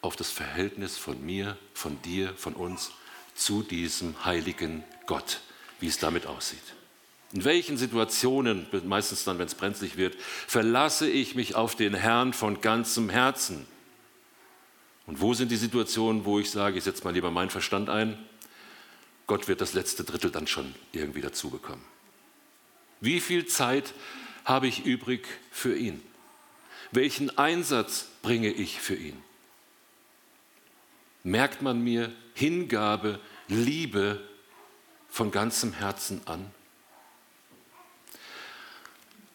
auf 0.00 0.16
das 0.16 0.30
Verhältnis 0.30 0.96
von 0.96 1.22
mir, 1.22 1.58
von 1.74 2.00
dir, 2.00 2.32
von 2.34 2.54
uns 2.54 2.92
zu 3.34 3.62
diesem 3.62 4.24
heiligen 4.24 4.84
Gott 5.06 5.42
wie 5.84 5.88
es 5.88 5.98
damit 5.98 6.26
aussieht. 6.26 6.62
In 7.34 7.44
welchen 7.44 7.76
Situationen, 7.76 8.66
meistens 8.86 9.24
dann, 9.24 9.38
wenn 9.38 9.48
es 9.48 9.54
brenzlig 9.54 9.98
wird, 9.98 10.16
verlasse 10.46 11.06
ich 11.10 11.34
mich 11.34 11.56
auf 11.56 11.76
den 11.76 11.92
Herrn 11.92 12.32
von 12.32 12.62
ganzem 12.62 13.10
Herzen? 13.10 13.66
Und 15.06 15.20
wo 15.20 15.34
sind 15.34 15.50
die 15.50 15.56
Situationen, 15.56 16.24
wo 16.24 16.40
ich 16.40 16.50
sage, 16.50 16.78
ich 16.78 16.84
setze 16.84 17.04
mal 17.04 17.12
lieber 17.12 17.30
meinen 17.30 17.50
Verstand 17.50 17.90
ein? 17.90 18.16
Gott 19.26 19.46
wird 19.46 19.60
das 19.60 19.74
letzte 19.74 20.04
Drittel 20.04 20.30
dann 20.30 20.46
schon 20.46 20.74
irgendwie 20.92 21.20
dazu 21.20 21.50
bekommen. 21.50 21.84
Wie 23.02 23.20
viel 23.20 23.44
Zeit 23.44 23.92
habe 24.46 24.68
ich 24.68 24.86
übrig 24.86 25.26
für 25.50 25.76
ihn? 25.76 26.00
Welchen 26.92 27.36
Einsatz 27.36 28.08
bringe 28.22 28.50
ich 28.50 28.80
für 28.80 28.94
ihn? 28.94 29.22
Merkt 31.24 31.60
man 31.60 31.84
mir 31.84 32.10
Hingabe, 32.32 33.20
Liebe 33.48 34.22
von 35.14 35.30
ganzem 35.30 35.72
Herzen 35.72 36.20
an. 36.24 36.44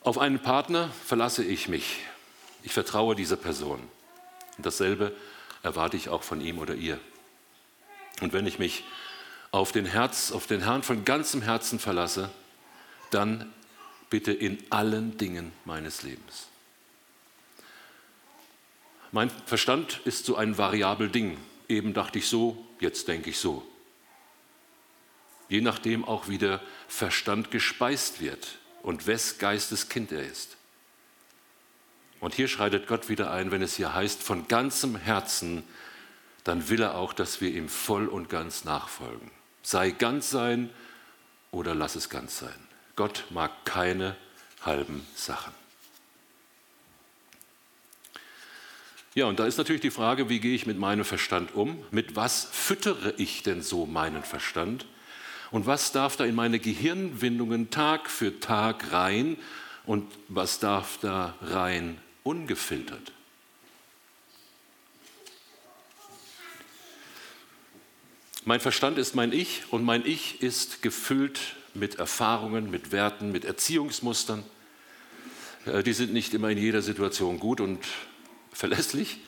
Auf 0.02 0.18
einen 0.18 0.42
Partner 0.42 0.90
verlasse 1.06 1.42
ich 1.42 1.70
mich. 1.70 2.00
Ich 2.64 2.74
vertraue 2.74 3.16
dieser 3.16 3.38
Person. 3.38 3.80
Und 4.58 4.66
dasselbe 4.66 5.16
erwarte 5.64 5.96
ich 5.96 6.10
auch 6.10 6.22
von 6.22 6.42
ihm 6.42 6.60
oder 6.60 6.76
ihr. 6.76 7.00
Und 8.20 8.34
wenn 8.34 8.46
ich 8.46 8.60
mich 8.60 8.84
auf 9.52 9.72
den, 9.72 9.86
Herz, 9.86 10.34
auf 10.34 10.48
den 10.48 10.60
Herrn 10.60 10.84
von 10.84 11.06
ganzem 11.06 11.42
Herzen 11.42 11.80
verlasse, 11.80 12.30
dann 13.10 13.50
bitte 14.10 14.34
in 14.34 14.62
allen 14.72 15.18
Dingen 15.18 15.54
meines 15.64 16.04
Lebens. 16.04 16.48
Mein 19.14 19.30
Verstand 19.46 20.02
ist 20.04 20.26
so 20.26 20.36
ein 20.36 20.58
variabel 20.58 21.08
Ding. 21.08 21.38
Eben 21.70 21.94
dachte 21.94 22.20
ich 22.20 22.28
so, 22.28 22.68
jetzt 22.82 23.08
denke 23.08 23.30
ich 23.30 23.40
so 23.40 23.66
je 25.50 25.62
nachdem 25.62 26.06
auch 26.06 26.28
wie 26.30 26.38
der 26.38 26.62
Verstand 26.88 27.52
gespeist 27.52 28.22
wird 28.22 28.60
und 28.82 29.08
wes 29.08 29.40
Geistes 29.40 29.90
Kind 29.90 30.12
er 30.12 30.26
ist. 30.26 30.56
Und 32.20 32.36
hier 32.36 32.48
schreitet 32.48 32.88
Gott 32.88 33.10
wieder 33.10 33.32
ein, 33.32 33.52
wenn 33.52 33.62
es 33.62 33.76
hier 33.76 33.94
heißt, 33.94 34.22
von 34.22 34.48
ganzem 34.48 34.96
Herzen, 34.96 35.64
dann 36.44 36.70
will 36.70 36.82
er 36.82 36.96
auch, 36.96 37.14
dass 37.14 37.42
wir 37.42 37.50
ihm 37.50 37.70
voll 37.70 38.08
und 38.08 38.30
ganz 38.30 38.64
nachfolgen. 38.64 39.32
Sei 39.64 39.92
ganz 39.92 40.30
sein 40.30 40.70
oder 41.52 41.76
lass 41.76 41.96
es 41.96 42.10
ganz 42.10 42.40
sein. 42.40 42.68
Gott 42.96 43.26
mag 43.30 43.66
keine 43.66 44.16
halben 44.66 45.06
Sachen. 45.16 45.54
Ja, 49.16 49.26
und 49.26 49.40
da 49.40 49.48
ist 49.48 49.58
natürlich 49.58 49.82
die 49.82 49.92
Frage, 49.92 50.30
wie 50.30 50.40
gehe 50.40 50.54
ich 50.54 50.66
mit 50.66 50.78
meinem 50.78 51.04
Verstand 51.04 51.56
um? 51.56 51.84
Mit 51.92 52.16
was 52.16 52.46
füttere 52.46 53.14
ich 53.18 53.44
denn 53.44 53.62
so 53.62 53.86
meinen 53.86 54.24
Verstand? 54.24 54.86
Und 55.52 55.66
was 55.66 55.92
darf 55.92 56.16
da 56.16 56.26
in 56.26 56.36
meine 56.36 56.60
Gehirnwindungen 56.60 57.72
Tag 57.72 58.10
für 58.10 58.40
Tag 58.40 58.92
rein 58.92 59.38
und 59.86 60.06
was 60.28 60.60
darf 60.60 61.00
da 61.02 61.36
rein 61.42 61.98
ungefiltert? 62.24 63.12
Mein 68.46 68.60
Verstand 68.60 68.98
ist 68.98 69.16
mein 69.16 69.32
Ich 69.32 69.64
und 69.72 69.84
mein 69.84 70.06
Ich 70.06 70.42
ist 70.42 70.82
gefüllt 70.82 71.40
mit 71.74 71.96
Erfahrungen, 71.96 72.72
mit 72.72 72.92
Werten, 72.92 73.32
mit 73.32 73.46
Erziehungsmustern. 73.46 74.44
Äh, 75.66 75.84
die 75.84 75.94
sind 75.94 76.14
nicht 76.14 76.34
immer 76.34 76.50
in 76.50 76.58
jeder 76.58 76.82
Situation 76.82 77.40
gut 77.40 77.62
und 77.62 77.80
verlässlich, 78.52 79.20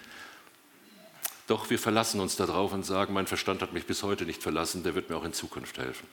doch 1.52 1.70
wir 1.70 1.78
verlassen 1.78 2.22
uns 2.22 2.38
darauf 2.38 2.72
und 2.72 2.84
sagen, 2.84 3.14
mein 3.14 3.28
Verstand 3.28 3.62
hat 3.62 3.74
mich 3.74 3.86
bis 3.86 4.04
heute 4.04 4.26
nicht 4.26 4.42
verlassen, 4.42 4.84
der 4.84 4.96
wird 4.96 5.10
mir 5.10 5.18
auch 5.18 5.26
in 5.26 5.34
Zukunft 5.34 5.78
helfen. 5.78 6.08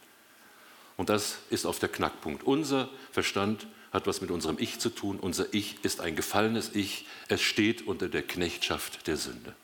Und 0.96 1.08
das 1.08 1.38
ist 1.48 1.64
auf 1.64 1.78
der 1.78 1.88
Knackpunkt. 1.88 2.42
Unser 2.42 2.88
Verstand 3.12 3.68
hat 3.92 4.08
was 4.08 4.20
mit 4.20 4.32
unserem 4.32 4.58
Ich 4.58 4.80
zu 4.80 4.90
tun. 4.90 5.18
Unser 5.18 5.54
Ich 5.54 5.76
ist 5.84 6.00
ein 6.00 6.16
gefallenes 6.16 6.74
Ich. 6.74 7.06
Es 7.28 7.40
steht 7.40 7.86
unter 7.86 8.08
der 8.08 8.22
Knechtschaft 8.22 9.06
der 9.06 9.16
Sünde. 9.16 9.54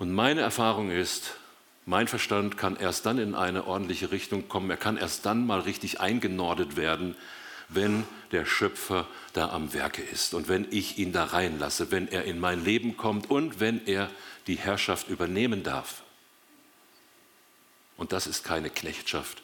Und 0.00 0.12
meine 0.12 0.40
Erfahrung 0.40 0.90
ist, 0.90 1.34
mein 1.86 2.08
Verstand 2.08 2.56
kann 2.56 2.76
erst 2.76 3.06
dann 3.06 3.18
in 3.18 3.36
eine 3.36 3.66
ordentliche 3.66 4.10
Richtung 4.10 4.48
kommen. 4.48 4.68
Er 4.68 4.76
kann 4.76 4.96
erst 4.96 5.26
dann 5.26 5.46
mal 5.46 5.60
richtig 5.60 6.00
eingenordet 6.00 6.76
werden, 6.76 7.16
wenn 7.72 8.04
der 8.32 8.44
Schöpfer 8.44 9.08
da 9.32 9.50
am 9.50 9.72
Werke 9.72 10.02
ist 10.02 10.34
und 10.34 10.48
wenn 10.48 10.66
ich 10.70 10.98
ihn 10.98 11.12
da 11.12 11.24
reinlasse, 11.24 11.90
wenn 11.90 12.08
er 12.08 12.24
in 12.24 12.38
mein 12.38 12.64
Leben 12.64 12.96
kommt 12.96 13.30
und 13.30 13.60
wenn 13.60 13.86
er 13.86 14.10
die 14.46 14.56
Herrschaft 14.56 15.08
übernehmen 15.08 15.62
darf. 15.62 16.02
Und 17.96 18.12
das 18.12 18.26
ist 18.26 18.44
keine 18.44 18.70
Knechtschaft, 18.70 19.42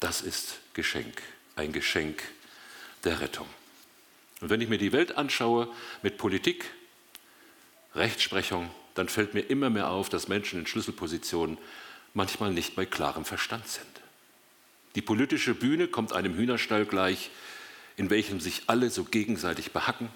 das 0.00 0.20
ist 0.20 0.58
Geschenk, 0.74 1.22
ein 1.54 1.72
Geschenk 1.72 2.22
der 3.04 3.20
Rettung. 3.20 3.48
Und 4.40 4.50
wenn 4.50 4.60
ich 4.60 4.68
mir 4.68 4.78
die 4.78 4.92
Welt 4.92 5.16
anschaue 5.16 5.68
mit 6.02 6.18
Politik, 6.18 6.70
Rechtsprechung, 7.94 8.70
dann 8.94 9.08
fällt 9.08 9.34
mir 9.34 9.40
immer 9.40 9.70
mehr 9.70 9.88
auf, 9.88 10.08
dass 10.08 10.28
Menschen 10.28 10.60
in 10.60 10.66
Schlüsselpositionen 10.66 11.58
manchmal 12.12 12.52
nicht 12.52 12.76
bei 12.76 12.84
klarem 12.84 13.24
Verstand 13.24 13.66
sind. 13.68 13.95
Die 14.96 15.02
politische 15.02 15.54
Bühne 15.54 15.88
kommt 15.88 16.14
einem 16.14 16.34
Hühnerstall 16.34 16.86
gleich, 16.86 17.30
in 17.98 18.08
welchem 18.08 18.40
sich 18.40 18.62
alle 18.66 18.90
so 18.90 19.04
gegenseitig 19.04 19.72
behacken. 19.72 20.08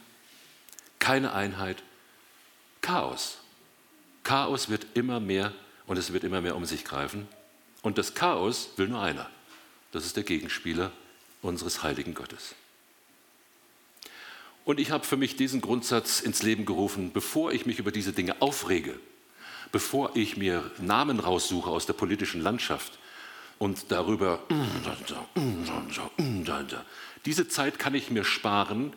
Keine 0.98 1.34
Einheit, 1.34 1.82
Chaos. 2.80 3.38
Chaos 4.22 4.70
wird 4.70 4.86
immer 4.94 5.20
mehr 5.20 5.52
und 5.86 5.98
es 5.98 6.14
wird 6.14 6.24
immer 6.24 6.40
mehr 6.40 6.56
um 6.56 6.64
sich 6.64 6.84
greifen. 6.84 7.28
Und 7.82 7.98
das 7.98 8.14
Chaos 8.14 8.70
will 8.76 8.88
nur 8.88 9.02
einer. 9.02 9.28
Das 9.92 10.06
ist 10.06 10.16
der 10.16 10.24
Gegenspieler 10.24 10.92
unseres 11.42 11.82
heiligen 11.82 12.14
Gottes. 12.14 12.54
Und 14.64 14.80
ich 14.80 14.90
habe 14.90 15.04
für 15.04 15.16
mich 15.18 15.36
diesen 15.36 15.60
Grundsatz 15.60 16.20
ins 16.20 16.42
Leben 16.42 16.64
gerufen, 16.64 17.12
bevor 17.12 17.52
ich 17.52 17.66
mich 17.66 17.78
über 17.78 17.90
diese 17.90 18.12
Dinge 18.12 18.40
aufrege, 18.40 18.98
bevor 19.72 20.16
ich 20.16 20.38
mir 20.38 20.70
Namen 20.78 21.20
raussuche 21.20 21.68
aus 21.68 21.84
der 21.84 21.92
politischen 21.94 22.40
Landschaft 22.40 22.98
und 23.60 23.92
darüber, 23.92 24.42
diese 27.26 27.46
Zeit 27.46 27.78
kann 27.78 27.94
ich 27.94 28.10
mir 28.10 28.24
sparen, 28.24 28.94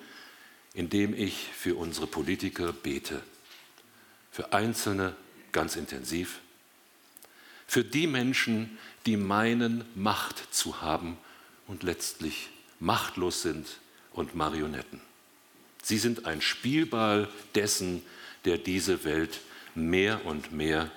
indem 0.74 1.14
ich 1.14 1.50
für 1.54 1.76
unsere 1.76 2.08
Politiker 2.08 2.72
bete. 2.72 3.22
Für 4.32 4.54
Einzelne 4.54 5.18
ganz 5.52 5.76
intensiv. 5.76 6.40
Für 7.68 7.84
die 7.84 8.08
Menschen, 8.08 8.78
die 9.06 9.18
meinen, 9.18 9.84
Macht 9.96 10.54
zu 10.56 10.82
haben 10.82 11.18
und 11.68 11.84
letztlich 11.84 12.50
machtlos 12.80 13.42
sind 13.42 13.68
und 14.14 14.34
Marionetten. 14.34 15.02
Sie 15.82 15.98
sind 15.98 16.26
ein 16.26 16.42
Spielball 16.42 17.28
dessen, 17.54 18.02
der 18.46 18.58
diese 18.58 19.04
Welt 19.04 19.42
mehr 19.76 20.26
und 20.26 20.54
mehr 20.54 20.90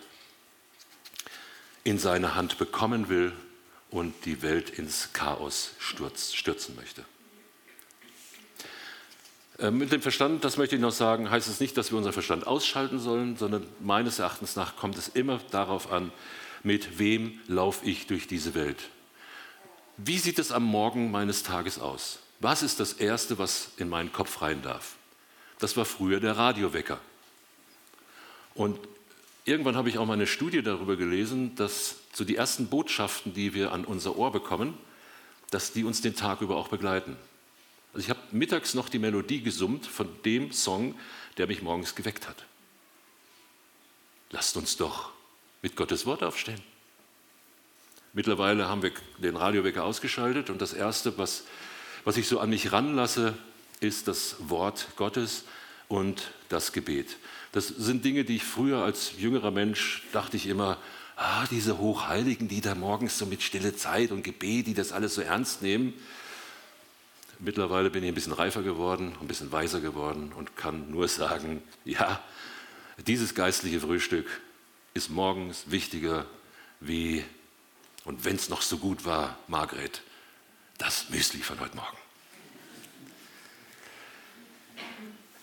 in 1.83 1.99
seine 1.99 2.37
Hand 2.37 2.59
bekommen 2.59 3.09
will 3.09 3.33
und 3.97 4.27
die 4.27 4.43
Welt 4.43 4.69
ins 4.69 5.15
Chaos 5.15 5.71
stürzen 5.79 6.77
möchte. 6.77 7.03
Äh, 9.59 9.71
mit 9.71 9.91
dem 9.91 10.03
Verstand, 10.03 10.45
das 10.45 10.59
möchte 10.59 10.75
ich 10.75 10.83
noch 10.83 10.93
sagen, 10.93 11.31
heißt 11.31 11.49
es 11.49 11.61
nicht, 11.61 11.79
dass 11.79 11.91
wir 11.91 11.97
unseren 11.97 12.13
Verstand 12.13 12.47
ausschalten 12.47 12.99
sollen, 12.99 13.39
sondern 13.39 13.67
meines 13.81 14.19
Erachtens 14.19 14.55
nach 14.55 14.77
kommt 14.77 14.99
es 14.99 15.09
immer 15.09 15.41
darauf 15.51 15.91
an, 15.91 16.13
mit 16.63 16.99
wem 16.99 17.41
laufe 17.47 17.87
ich 17.87 18.07
durch 18.07 18.27
diese 18.27 18.55
Welt. 18.55 18.91
wie 19.97 20.19
sieht 20.19 20.39
es 20.39 20.53
am 20.53 20.65
Morgen 20.65 21.11
meines 21.11 21.43
Tages 21.43 21.79
aus? 21.79 22.19
Was 22.41 22.63
ist 22.63 22.81
das 22.81 22.93
Erste, 22.93 23.39
was 23.39 23.71
in 23.79 23.89
meinen 23.89 24.13
Kopf 24.13 24.43
rein 24.43 24.61
darf? 24.61 24.97
Das 25.59 25.75
war 25.79 25.87
früher 25.87 26.21
der 26.21 26.37
Radiowecker. 26.37 27.01
Und 28.53 28.79
irgendwann 29.47 29.75
habe 29.75 29.89
ich 29.89 29.97
auch 29.97 30.05
mal 30.05 30.13
eine 30.13 30.27
Studie 30.27 30.61
darüber 30.61 30.97
gelesen, 30.97 31.55
dass 31.55 31.97
so 32.17 32.25
die 32.25 32.37
ersten 32.37 32.69
Botschaften, 32.69 33.35
die 33.35 33.53
wir 33.53 33.73
an 33.73 33.85
unser 33.85 34.17
Ohr 34.17 34.33
bekommen, 34.33 34.73
dass 35.51 35.75
die 35.75 35.85
uns 35.85 36.01
den 36.01 36.17
Tag 36.17 36.41
über 36.41 36.57
auch 36.57 36.69
begleiten. 36.69 37.15
Also 37.93 38.05
ich 38.05 38.09
habe 38.09 38.21
mittags 38.31 38.73
noch 38.73 38.89
die 38.89 38.99
Melodie 38.99 39.43
gesummt 39.43 39.87
von 39.87 40.09
dem 40.25 40.51
Song, 40.51 40.95
der 41.37 41.47
mich 41.47 41.61
morgens 41.61 41.95
geweckt 41.95 42.27
hat. 42.27 42.47
Lasst 44.31 44.57
uns 44.57 44.79
doch 44.79 45.11
mit 45.61 45.77
Gottes 45.77 46.07
Wort 46.07 46.23
aufstehen. 46.23 46.63
Mittlerweile 48.15 48.67
haben 48.67 48.81
wir 48.81 48.93
den 49.19 49.37
Radiowecker 49.37 49.85
ausgeschaltet 49.85 50.49
und 50.49 50.63
das 50.63 50.73
Erste, 50.73 51.19
was, 51.19 51.45
was 52.07 52.17
ich 52.17 52.27
so 52.27 52.41
an 52.41 52.49
mich 52.49 52.73
ranlasse, 52.73 53.37
ist 53.81 54.09
das 54.09 54.37
Wort 54.39 54.89
Gottes 54.97 55.45
und 55.89 56.31
das 56.49 56.73
Gebet. 56.73 57.19
Das 57.53 57.69
sind 57.69 58.07
Dinge, 58.07 58.25
die 58.25 58.37
ich 58.37 58.45
früher 58.45 58.79
als 58.79 59.13
jüngerer 59.19 59.51
Mensch 59.51 60.03
dachte 60.13 60.39
ich 60.39 60.47
immer, 60.47 60.79
ah, 61.17 61.47
diese 61.51 61.79
Hochheiligen, 61.79 62.47
die 62.47 62.61
da 62.61 62.75
morgens 62.75 63.19
so 63.19 63.27
mit 63.27 63.43
stille 63.43 63.75
Zeit 63.75 64.13
und 64.13 64.23
Gebet, 64.23 64.67
die 64.67 64.75
das 64.75 64.93
alles 64.93 65.15
so 65.15 65.23
ernst 65.23 65.63
nehmen. 65.63 65.95
Mittlerweile 67.39 67.91
bin 67.91 68.03
ich 68.03 68.09
ein 68.09 68.15
bisschen 68.15 68.33
reifer 68.33 68.63
geworden, 68.63 69.15
ein 69.21 69.27
bisschen 69.27 69.53
weiser 69.53 69.81
geworden 69.81 70.33
und 70.33 70.57
kann 70.57 70.91
nur 70.91 71.09
sagen, 71.09 71.63
ja, 71.85 72.23
dieses 73.07 73.35
geistliche 73.35 73.81
Frühstück 73.81 74.27
ist 74.95 75.11
morgens 75.11 75.71
wichtiger 75.71 76.25
wie, 76.81 77.25
und 78.05 78.25
wenn 78.25 78.37
es 78.37 78.49
noch 78.49 78.63
so 78.63 78.79
gut 78.79 79.05
war, 79.05 79.39
Margret, 79.49 80.03
das 80.79 81.11
Müsli 81.11 81.41
von 81.41 81.61
heute 81.61 81.77
Morgen. 81.77 82.06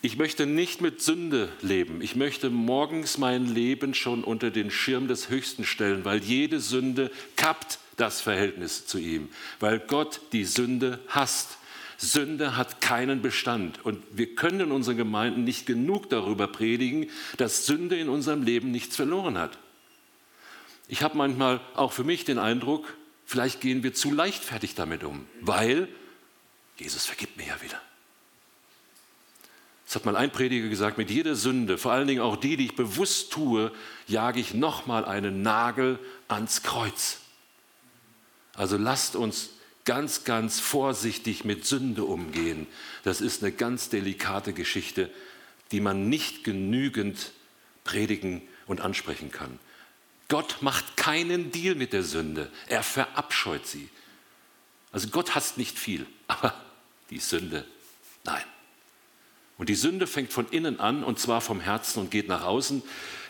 Ich 0.06 0.18
möchte 0.18 0.46
nicht 0.46 0.82
mit 0.82 1.02
Sünde 1.02 1.48
leben. 1.62 2.02
Ich 2.02 2.18
möchte 2.18 2.50
morgens 2.50 3.18
mein 3.18 3.46
Leben 3.46 3.94
schon 3.94 4.26
unter 4.26 4.52
den 4.52 4.70
Schirm 4.70 5.08
des 5.08 5.30
Höchsten 5.30 5.64
stellen, 5.64 6.04
weil 6.04 6.22
jede 6.22 6.60
Sünde 6.60 7.10
kappt 7.38 7.80
das 7.96 8.20
Verhältnis 8.20 8.86
zu 8.86 8.98
ihm, 8.98 9.30
weil 9.62 9.80
Gott 9.80 10.20
die 10.34 10.44
Sünde 10.44 11.00
hasst. 11.08 11.58
Sünde 11.98 12.58
hat 12.58 12.82
keinen 12.82 13.22
Bestand 13.22 13.86
und 13.86 14.04
wir 14.12 14.36
können 14.36 14.60
in 14.60 14.72
unseren 14.74 14.98
Gemeinden 14.98 15.46
nicht 15.46 15.66
genug 15.66 16.10
darüber 16.10 16.48
predigen, 16.48 17.10
dass 17.38 17.66
Sünde 17.66 17.98
in 17.98 18.10
unserem 18.10 18.44
Leben 18.44 18.72
nichts 18.72 18.98
verloren 18.98 19.38
hat. 19.38 19.58
Ich 20.90 21.02
habe 21.02 21.18
manchmal 21.18 21.62
auch 21.76 21.94
für 21.94 22.04
mich 22.04 22.26
den 22.26 22.40
Eindruck, 22.40 22.94
vielleicht 23.24 23.62
gehen 23.62 23.84
wir 23.84 23.94
zu 23.94 24.12
leichtfertig 24.12 24.76
damit 24.76 25.06
um, 25.06 25.26
weil 25.40 25.88
Jesus 26.76 27.06
vergibt 27.06 27.38
mir 27.38 27.48
ja 27.48 27.62
wieder. 27.62 27.80
Das 29.86 29.96
hat 29.96 30.06
mal 30.06 30.16
ein 30.16 30.32
Prediger 30.32 30.70
gesagt, 30.70 30.98
mit 30.98 31.10
jeder 31.10 31.36
Sünde, 31.36 31.78
vor 31.78 31.92
allen 31.92 32.08
Dingen 32.08 32.22
auch 32.22 32.36
die, 32.36 32.58
die 32.58 32.66
ich 32.66 32.76
bewusst 32.76 33.32
tue, 33.32 33.72
jage 34.08 34.40
ich 34.40 34.54
nochmal 34.54 35.06
einen 35.06 35.42
Nagel 35.42 36.00
ans 36.28 36.64
Kreuz. 36.64 37.20
Also 38.56 38.78
lasst 38.78 39.16
uns 39.16 39.50
ganz, 39.86 40.24
ganz 40.24 40.60
vorsichtig 40.60 41.44
mit 41.44 41.66
Sünde 41.66 42.06
umgehen. 42.06 42.68
Das 43.04 43.22
ist 43.22 43.44
eine 43.44 43.52
ganz 43.52 43.90
delikate 43.90 44.54
Geschichte, 44.54 45.10
die 45.72 45.82
man 45.82 46.08
nicht 46.08 46.44
genügend 46.44 47.32
predigen 47.84 48.42
und 48.66 48.82
ansprechen 48.82 49.32
kann. 49.32 49.60
Gott 50.30 50.62
macht 50.62 50.96
keinen 50.96 51.52
Deal 51.52 51.76
mit 51.76 51.94
der 51.94 52.04
Sünde. 52.04 52.50
Er 52.68 52.84
verabscheut 52.84 53.68
sie. 53.68 53.90
Also 54.92 55.10
Gott 55.10 55.36
hasst 55.36 55.58
nicht 55.58 55.78
viel, 55.78 56.06
aber 56.28 56.54
die 57.10 57.20
Sünde, 57.20 57.66
nein. 58.24 58.44
Und 59.58 59.70
die 59.70 59.76
Sünde 59.76 60.08
fängt 60.08 60.34
von 60.34 60.48
innen 60.50 60.80
an 60.80 61.04
und 61.04 61.20
zwar 61.20 61.42
vom 61.42 61.60
Herzen 61.60 62.00
und 62.00 62.12
geht 62.12 62.28
nach 62.28 62.44
außen. 62.44 62.82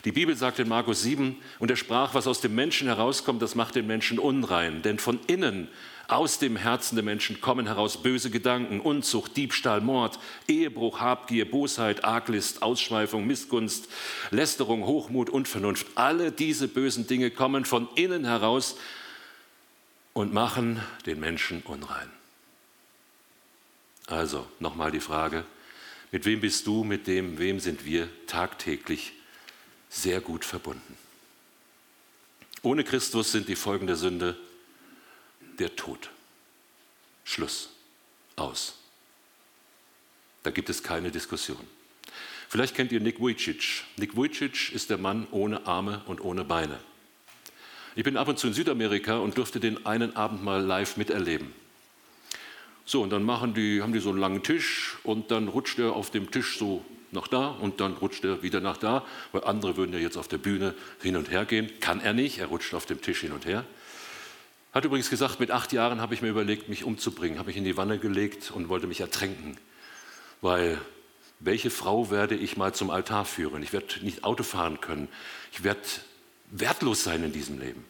Die 0.06 0.12
Bibel 0.12 0.36
sagt 0.36 0.60
in 0.60 0.68
Markus 0.68 1.02
7, 1.02 1.38
und 1.60 1.70
er 1.70 1.78
sprach, 1.78 2.14
was 2.14 2.28
aus 2.28 2.42
dem 2.42 2.56
Menschen 2.56 2.88
herauskommt, 2.88 3.42
das 3.42 3.56
macht 3.56 3.76
den 3.76 3.88
Menschen 3.88 4.20
unrein. 4.20 4.82
Denn 4.82 5.00
von 5.00 5.20
innen, 5.28 5.70
aus 6.08 6.38
dem 6.40 6.58
Herzen 6.58 6.96
der 6.96 7.04
Menschen 7.04 7.40
kommen 7.40 7.66
heraus 7.66 8.04
böse 8.04 8.30
Gedanken, 8.30 8.82
Unzucht, 8.82 9.38
Diebstahl, 9.38 9.80
Mord, 9.80 10.20
Ehebruch, 10.48 11.00
Habgier, 11.00 11.50
Bosheit, 11.50 12.04
Arglist, 12.04 12.62
Ausschweifung, 12.62 13.26
Missgunst, 13.26 13.88
Lästerung, 14.30 14.86
Hochmut, 14.86 15.30
Unvernunft. 15.30 15.88
Alle 15.96 16.32
diese 16.32 16.68
bösen 16.68 17.08
Dinge 17.08 17.32
kommen 17.32 17.64
von 17.64 17.88
innen 17.96 18.26
heraus 18.26 18.76
und 20.12 20.34
machen 20.34 20.84
den 21.06 21.22
Menschen 21.22 21.62
unrein. 21.62 22.10
Also 24.08 24.46
nochmal 24.60 24.92
die 24.92 25.00
Frage, 25.00 25.46
mit 26.14 26.26
wem 26.26 26.42
bist 26.42 26.68
du, 26.68 26.84
mit 26.84 27.08
dem, 27.08 27.40
wem 27.40 27.60
sind 27.60 27.86
wir 27.86 28.08
tagtäglich 28.28 29.14
sehr 29.90 30.22
gut 30.22 30.46
verbunden? 30.46 30.96
Ohne 32.62 32.84
Christus 32.84 33.32
sind 33.32 33.50
die 33.50 33.56
Folgen 33.56 33.88
der 33.88 33.96
Sünde 33.96 34.38
der 35.58 35.76
Tod. 35.76 36.12
Schluss. 37.24 37.72
Aus. 38.36 38.76
Da 40.44 40.52
gibt 40.52 40.70
es 40.70 40.84
keine 40.84 41.10
Diskussion. 41.10 41.68
Vielleicht 42.48 42.76
kennt 42.76 42.92
ihr 42.92 43.00
Nick 43.00 43.20
Vujicic. 43.20 43.84
Nick 43.98 44.16
Vujicic 44.16 44.72
ist 44.72 44.92
der 44.92 45.00
Mann 45.00 45.28
ohne 45.32 45.66
Arme 45.66 46.04
und 46.06 46.22
ohne 46.22 46.44
Beine. 46.44 46.80
Ich 47.96 48.04
bin 48.04 48.18
ab 48.18 48.28
und 48.28 48.38
zu 48.38 48.48
in 48.48 48.54
Südamerika 48.54 49.18
und 49.18 49.38
durfte 49.38 49.60
den 49.60 49.86
einen 49.86 50.16
Abend 50.16 50.44
mal 50.44 50.64
live 50.64 50.96
miterleben. 50.96 51.54
So, 52.86 53.02
und 53.02 53.10
dann 53.12 53.24
machen 53.24 53.54
die, 53.54 53.82
haben 53.82 53.94
die 53.94 54.00
so 54.00 54.10
einen 54.10 54.20
langen 54.20 54.44
Tisch 54.44 54.98
und 55.04 55.32
dann 55.32 55.48
rutscht 55.48 55.80
er 55.80 55.94
auf 55.94 56.12
dem 56.12 56.32
Tisch 56.32 56.58
so 56.58 56.84
nach 57.12 57.28
da 57.28 57.48
und 57.48 57.80
dann 57.80 57.94
rutscht 57.94 58.26
er 58.26 58.44
wieder 58.44 58.60
nach 58.60 58.78
da, 58.78 59.06
weil 59.32 59.44
andere 59.44 59.78
würden 59.78 59.94
ja 59.94 60.00
jetzt 60.00 60.18
auf 60.18 60.28
der 60.28 60.38
Bühne 60.38 60.74
hin 61.02 61.16
und 61.16 61.32
her 61.32 61.46
gehen. 61.46 61.70
Kann 61.80 62.02
er 62.02 62.14
nicht, 62.14 62.40
er 62.40 62.48
rutscht 62.48 62.74
auf 62.74 62.86
dem 62.86 63.02
Tisch 63.02 63.22
hin 63.22 63.32
und 63.32 63.46
her. 63.46 63.64
Hat 64.74 64.86
übrigens 64.86 65.10
gesagt, 65.10 65.40
mit 65.40 65.52
acht 65.52 65.72
Jahren 65.72 66.02
habe 66.02 66.16
ich 66.16 66.22
mir 66.22 66.30
überlegt, 66.30 66.68
mich 66.68 66.84
umzubringen, 66.84 67.38
habe 67.38 67.48
mich 67.48 67.58
in 67.58 67.64
die 67.64 67.78
Wanne 67.78 68.00
gelegt 68.00 68.52
und 68.52 68.70
wollte 68.70 68.88
mich 68.88 69.02
ertränken, 69.02 69.58
weil 70.42 70.80
welche 71.40 71.70
Frau 71.70 72.10
werde 72.10 72.36
ich 72.36 72.58
mal 72.58 72.74
zum 72.74 72.90
Altar 72.90 73.26
führen? 73.26 73.62
Ich 73.64 73.74
werde 73.74 73.88
nicht 74.02 74.24
Auto 74.24 74.44
fahren 74.44 74.80
können. 74.82 75.10
Ich 75.52 75.64
werde 75.64 75.82
wertlos 76.52 77.04
sein 77.04 77.24
in 77.24 77.34
diesem 77.34 77.60
Leben. 77.60 77.84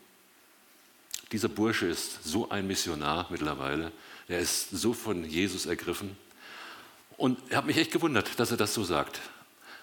Dieser 1.31 1.49
Bursche 1.49 1.85
ist 1.87 2.23
so 2.23 2.49
ein 2.49 2.67
Missionar 2.67 3.27
mittlerweile. 3.29 3.91
Er 4.27 4.39
ist 4.39 4.69
so 4.71 4.93
von 4.93 5.25
Jesus 5.25 5.65
ergriffen. 5.65 6.17
Und 7.17 7.39
er 7.49 7.57
hat 7.57 7.65
mich 7.65 7.77
echt 7.77 7.91
gewundert, 7.91 8.39
dass 8.39 8.51
er 8.51 8.57
das 8.57 8.73
so 8.73 8.83
sagt. 8.83 9.19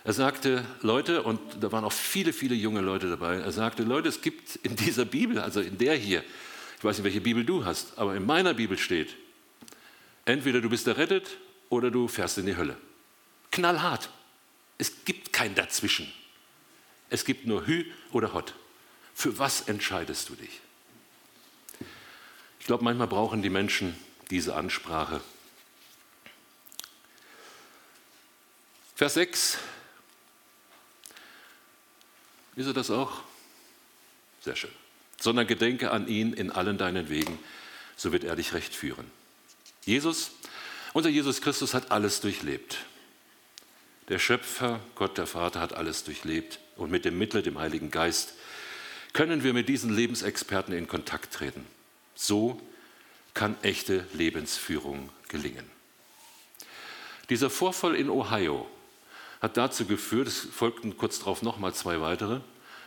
Er 0.02 0.12
sagte, 0.12 0.64
Leute, 0.80 1.22
und 1.22 1.40
da 1.60 1.70
waren 1.72 1.84
auch 1.84 1.92
viele, 1.92 2.32
viele 2.32 2.54
junge 2.54 2.80
Leute 2.80 3.10
dabei, 3.10 3.36
er 3.36 3.52
sagte, 3.52 3.82
Leute, 3.82 4.08
es 4.08 4.22
gibt 4.22 4.56
in 4.56 4.74
dieser 4.74 5.04
Bibel, 5.04 5.38
also 5.38 5.60
in 5.60 5.76
der 5.76 5.94
hier, 5.94 6.24
ich 6.78 6.84
weiß 6.84 6.96
nicht, 6.96 7.04
welche 7.04 7.20
Bibel 7.20 7.44
du 7.44 7.66
hast, 7.66 7.98
aber 7.98 8.16
in 8.16 8.24
meiner 8.24 8.54
Bibel 8.54 8.78
steht, 8.78 9.14
entweder 10.24 10.62
du 10.62 10.70
bist 10.70 10.86
errettet 10.86 11.36
oder 11.68 11.90
du 11.90 12.08
fährst 12.08 12.38
in 12.38 12.46
die 12.46 12.56
Hölle. 12.56 12.78
Knallhart. 13.50 14.08
Es 14.78 15.04
gibt 15.04 15.34
kein 15.34 15.54
Dazwischen. 15.54 16.10
Es 17.10 17.26
gibt 17.26 17.46
nur 17.46 17.66
Hü 17.66 17.84
oder 18.12 18.32
Hot. 18.32 18.54
Für 19.12 19.38
was 19.38 19.62
entscheidest 19.62 20.30
du 20.30 20.34
dich? 20.34 20.60
Ich 22.58 22.66
glaube, 22.66 22.84
manchmal 22.84 23.08
brauchen 23.08 23.42
die 23.42 23.50
Menschen 23.50 23.94
diese 24.30 24.54
Ansprache. 24.54 25.20
Vers 28.94 29.14
6. 29.14 29.58
Ist 32.56 32.66
er 32.66 32.74
das 32.74 32.90
auch? 32.90 33.22
Sehr 34.42 34.56
schön. 34.56 34.70
Sondern 35.18 35.46
gedenke 35.46 35.90
an 35.90 36.08
ihn 36.08 36.32
in 36.32 36.50
allen 36.50 36.78
deinen 36.78 37.08
Wegen, 37.08 37.38
so 37.96 38.12
wird 38.12 38.24
er 38.24 38.36
dich 38.36 38.54
recht 38.54 38.74
führen. 38.74 39.10
Jesus, 39.84 40.30
unser 40.92 41.10
Jesus 41.10 41.40
Christus 41.40 41.74
hat 41.74 41.90
alles 41.90 42.20
durchlebt. 42.20 42.78
Der 44.08 44.18
Schöpfer, 44.18 44.80
Gott 44.96 45.18
der 45.18 45.26
Vater, 45.26 45.60
hat 45.60 45.72
alles 45.72 46.04
durchlebt. 46.04 46.58
Und 46.76 46.90
mit 46.90 47.04
dem 47.04 47.18
Mittel, 47.18 47.42
dem 47.42 47.58
Heiligen 47.58 47.90
Geist, 47.90 48.34
können 49.12 49.44
wir 49.44 49.52
mit 49.52 49.68
diesen 49.68 49.94
Lebensexperten 49.94 50.74
in 50.74 50.88
Kontakt 50.88 51.32
treten. 51.32 51.66
So 52.14 52.60
kann 53.34 53.56
echte 53.62 54.06
Lebensführung 54.12 55.10
gelingen. 55.28 55.68
Dieser 57.28 57.50
Vorfall 57.50 57.94
in 57.94 58.10
Ohio 58.10 58.68
hat 59.40 59.56
dazu 59.56 59.86
geführt, 59.86 60.28
es 60.28 60.38
folgten 60.38 60.96
kurz 60.96 61.20
darauf 61.20 61.42
nochmal 61.42 61.74
zwei 61.74 62.00
weitere, 62.00 62.40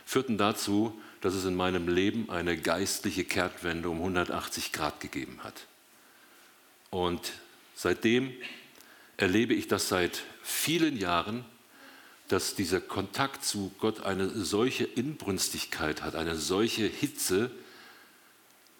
führten 0.04 0.38
dazu, 0.38 1.00
dass 1.20 1.34
es 1.34 1.46
in 1.46 1.54
meinem 1.54 1.88
Leben 1.88 2.28
eine 2.28 2.56
geistliche 2.56 3.24
Kehrtwende 3.24 3.88
um 3.88 3.98
180 3.98 4.72
Grad 4.72 5.00
gegeben 5.00 5.40
hat. 5.42 5.66
Und 6.90 7.32
seitdem 7.74 8.32
erlebe 9.16 9.54
ich 9.54 9.66
das 9.66 9.88
seit 9.88 10.22
vielen 10.42 10.96
Jahren, 10.98 11.44
dass 12.28 12.54
dieser 12.54 12.80
Kontakt 12.80 13.44
zu 13.44 13.72
Gott 13.78 14.02
eine 14.02 14.28
solche 14.28 14.84
Inbrünstigkeit 14.84 16.02
hat, 16.02 16.14
eine 16.14 16.36
solche 16.36 16.86
Hitze, 16.86 17.50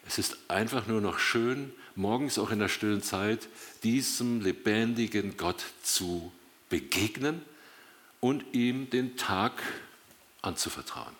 Es 0.06 0.18
ist 0.18 0.36
einfach 0.48 0.86
nur 0.86 1.00
noch 1.00 1.18
schön, 1.18 1.72
morgens 1.96 2.38
auch 2.38 2.50
in 2.50 2.58
der 2.58 2.68
stillen 2.68 3.02
Zeit, 3.02 3.48
diesem 3.82 4.40
lebendigen 4.40 5.36
Gott 5.36 5.64
zu 5.82 6.32
begegnen 6.68 7.42
und 8.20 8.44
ihm 8.52 8.90
den 8.90 9.16
Tag 9.16 9.62
anzuvertrauen. 10.42 11.14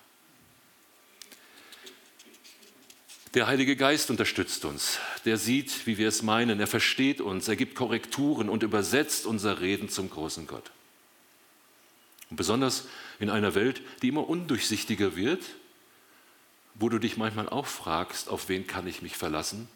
Der 3.35 3.49
Heilige 3.49 3.75
Geist 3.75 4.11
unterstützt 4.11 4.65
uns. 4.65 5.01
Der 5.25 5.39
sieht, 5.39 5.89
wie 5.89 5.99
wir 5.99 6.07
es 6.07 6.23
meinen. 6.23 6.61
Er 6.61 6.69
versteht 6.69 7.21
uns. 7.21 7.49
Er 7.49 7.57
gibt 7.57 7.75
Korrekturen 7.75 8.49
und 8.49 8.63
übersetzt 8.63 9.27
unser 9.27 9.61
Reden 9.61 9.89
zum 9.89 10.09
großen 10.09 10.47
Gott. 10.47 10.71
Und 12.31 12.37
besonders 12.37 12.87
in 13.19 13.31
einer 13.31 13.57
Welt, 13.57 13.83
die 14.03 14.09
immer 14.09 14.29
undurchsichtiger 14.29 15.17
wird, 15.17 15.43
wo 16.75 16.89
du 16.89 16.99
dich 16.99 17.17
manchmal 17.17 17.49
auch 17.49 17.67
fragst, 17.67 18.29
auf 18.29 18.49
wen 18.49 18.67
kann 18.67 18.87
ich 18.87 19.03
mich 19.03 19.17
verlassen, 19.17 19.69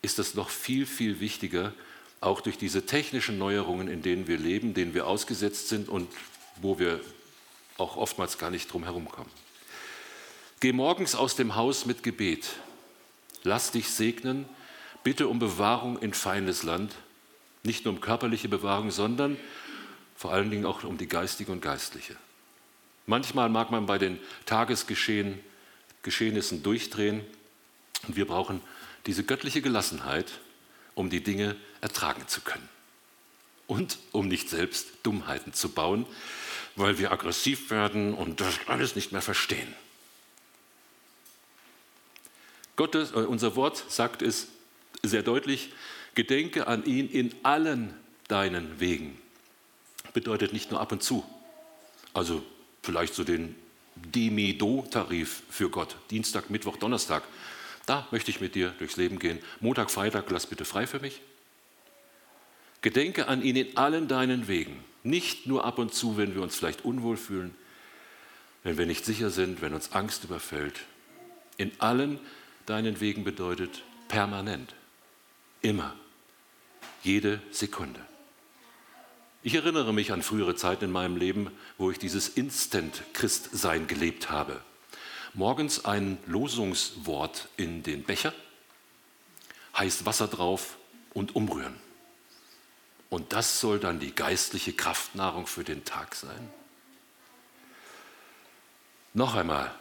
ist 0.00 0.18
das 0.18 0.34
noch 0.34 0.50
viel, 0.50 0.86
viel 0.86 1.20
wichtiger, 1.20 1.72
auch 2.20 2.40
durch 2.40 2.56
diese 2.56 2.86
technischen 2.86 3.38
Neuerungen, 3.38 3.88
in 3.88 4.02
denen 4.02 4.26
wir 4.26 4.38
leben, 4.38 4.74
denen 4.74 4.94
wir 4.94 5.06
ausgesetzt 5.06 5.68
sind 5.68 5.88
und 5.88 6.08
wo 6.60 6.78
wir 6.78 7.00
auch 7.78 7.96
oftmals 7.96 8.38
gar 8.38 8.50
nicht 8.50 8.72
drum 8.72 8.84
herum 8.84 9.08
kommen. 9.08 9.30
Geh 10.60 10.72
morgens 10.72 11.14
aus 11.14 11.34
dem 11.34 11.56
Haus 11.56 11.86
mit 11.86 12.02
Gebet. 12.02 12.48
Lass 13.42 13.72
dich 13.72 13.90
segnen. 13.90 14.46
Bitte 15.02 15.26
um 15.26 15.40
Bewahrung 15.40 15.98
in 15.98 16.14
feindes 16.14 16.62
Land. 16.62 16.94
Nicht 17.64 17.84
nur 17.84 17.94
um 17.94 18.00
körperliche 18.00 18.48
Bewahrung, 18.48 18.92
sondern 18.92 19.36
vor 20.16 20.32
allen 20.32 20.50
Dingen 20.50 20.64
auch 20.64 20.84
um 20.84 20.98
die 20.98 21.08
geistige 21.08 21.50
und 21.50 21.60
geistliche. 21.60 22.16
Manchmal 23.06 23.48
mag 23.48 23.70
man 23.70 23.86
bei 23.86 23.98
den 23.98 24.18
Tagesgeschehnissen 24.46 26.62
durchdrehen 26.62 27.24
und 28.06 28.16
wir 28.16 28.26
brauchen 28.26 28.60
diese 29.06 29.24
göttliche 29.24 29.62
Gelassenheit, 29.62 30.40
um 30.94 31.10
die 31.10 31.22
Dinge 31.22 31.56
ertragen 31.80 32.28
zu 32.28 32.40
können. 32.40 32.68
Und 33.66 33.98
um 34.12 34.28
nicht 34.28 34.48
selbst 34.48 34.88
Dummheiten 35.02 35.52
zu 35.52 35.70
bauen, 35.70 36.06
weil 36.76 36.98
wir 36.98 37.12
aggressiv 37.12 37.70
werden 37.70 38.14
und 38.14 38.40
das 38.40 38.54
alles 38.66 38.96
nicht 38.96 39.12
mehr 39.12 39.22
verstehen. 39.22 39.74
Gottes, 42.76 43.12
äh, 43.12 43.16
unser 43.16 43.56
Wort 43.56 43.84
sagt 43.88 44.22
es 44.22 44.48
sehr 45.02 45.22
deutlich, 45.22 45.72
gedenke 46.14 46.66
an 46.66 46.84
ihn 46.84 47.08
in 47.08 47.34
allen 47.42 47.94
deinen 48.28 48.80
Wegen. 48.80 49.18
Bedeutet 50.12 50.52
nicht 50.52 50.70
nur 50.70 50.80
ab 50.80 50.92
und 50.92 51.02
zu. 51.02 51.24
Also 52.14 52.44
vielleicht 52.82 53.14
so 53.14 53.24
den 53.24 53.54
Demi-Do-Tarif 53.96 55.42
für 55.48 55.70
Gott. 55.70 55.96
Dienstag, 56.10 56.50
Mittwoch, 56.50 56.76
Donnerstag. 56.76 57.22
Da 57.86 58.06
möchte 58.10 58.30
ich 58.30 58.40
mit 58.40 58.54
dir 58.54 58.70
durchs 58.78 58.96
Leben 58.96 59.18
gehen. 59.18 59.38
Montag, 59.60 59.90
Freitag, 59.90 60.30
lass 60.30 60.46
bitte 60.46 60.64
frei 60.64 60.86
für 60.86 61.00
mich. 61.00 61.20
Gedenke 62.80 63.28
an 63.28 63.42
ihn 63.42 63.56
in 63.56 63.76
allen 63.76 64.08
deinen 64.08 64.48
Wegen. 64.48 64.82
Nicht 65.04 65.46
nur 65.46 65.64
ab 65.64 65.78
und 65.78 65.94
zu, 65.94 66.16
wenn 66.16 66.34
wir 66.34 66.42
uns 66.42 66.56
vielleicht 66.56 66.84
unwohl 66.84 67.16
fühlen, 67.16 67.54
wenn 68.64 68.78
wir 68.78 68.86
nicht 68.86 69.04
sicher 69.04 69.30
sind, 69.30 69.62
wenn 69.62 69.74
uns 69.74 69.92
Angst 69.92 70.24
überfällt. 70.24 70.80
In 71.56 71.72
allen 71.78 72.20
deinen 72.66 73.00
Wegen 73.00 73.24
bedeutet 73.24 73.82
permanent, 74.08 74.74
immer, 75.60 75.94
jede 77.02 77.40
Sekunde. 77.50 78.00
Ich 79.44 79.54
erinnere 79.54 79.92
mich 79.92 80.12
an 80.12 80.22
frühere 80.22 80.54
Zeiten 80.54 80.84
in 80.84 80.92
meinem 80.92 81.16
Leben, 81.16 81.50
wo 81.76 81.90
ich 81.90 81.98
dieses 81.98 82.28
Instant-Christsein 82.28 83.88
gelebt 83.88 84.30
habe. 84.30 84.60
Morgens 85.34 85.84
ein 85.84 86.18
Losungswort 86.26 87.48
in 87.56 87.82
den 87.82 88.04
Becher, 88.04 88.32
heißt 89.76 90.06
Wasser 90.06 90.28
drauf 90.28 90.76
und 91.12 91.34
umrühren. 91.34 91.74
Und 93.10 93.32
das 93.32 93.60
soll 93.60 93.80
dann 93.80 93.98
die 93.98 94.14
geistliche 94.14 94.72
Kraftnahrung 94.72 95.46
für 95.46 95.64
den 95.64 95.84
Tag 95.84 96.14
sein. 96.14 96.48
Noch 99.12 99.34
einmal, 99.34 99.74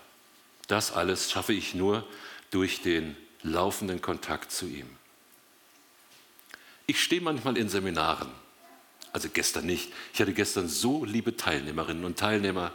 das 0.67 0.91
alles 0.91 1.31
schaffe 1.31 1.53
ich 1.53 1.75
nur 1.75 2.05
durch 2.49 2.81
den 2.81 3.15
laufenden 3.43 4.01
Kontakt 4.01 4.51
zu 4.51 4.65
ihm. 4.65 4.87
Ich 6.87 7.01
stehe 7.01 7.21
manchmal 7.21 7.57
in 7.57 7.69
Seminaren, 7.69 8.31
also 9.13 9.29
gestern 9.31 9.65
nicht. 9.65 9.91
Ich 10.13 10.21
hatte 10.21 10.33
gestern 10.33 10.67
so 10.67 11.05
liebe 11.05 11.35
Teilnehmerinnen 11.35 12.05
und 12.05 12.17
Teilnehmer, 12.17 12.71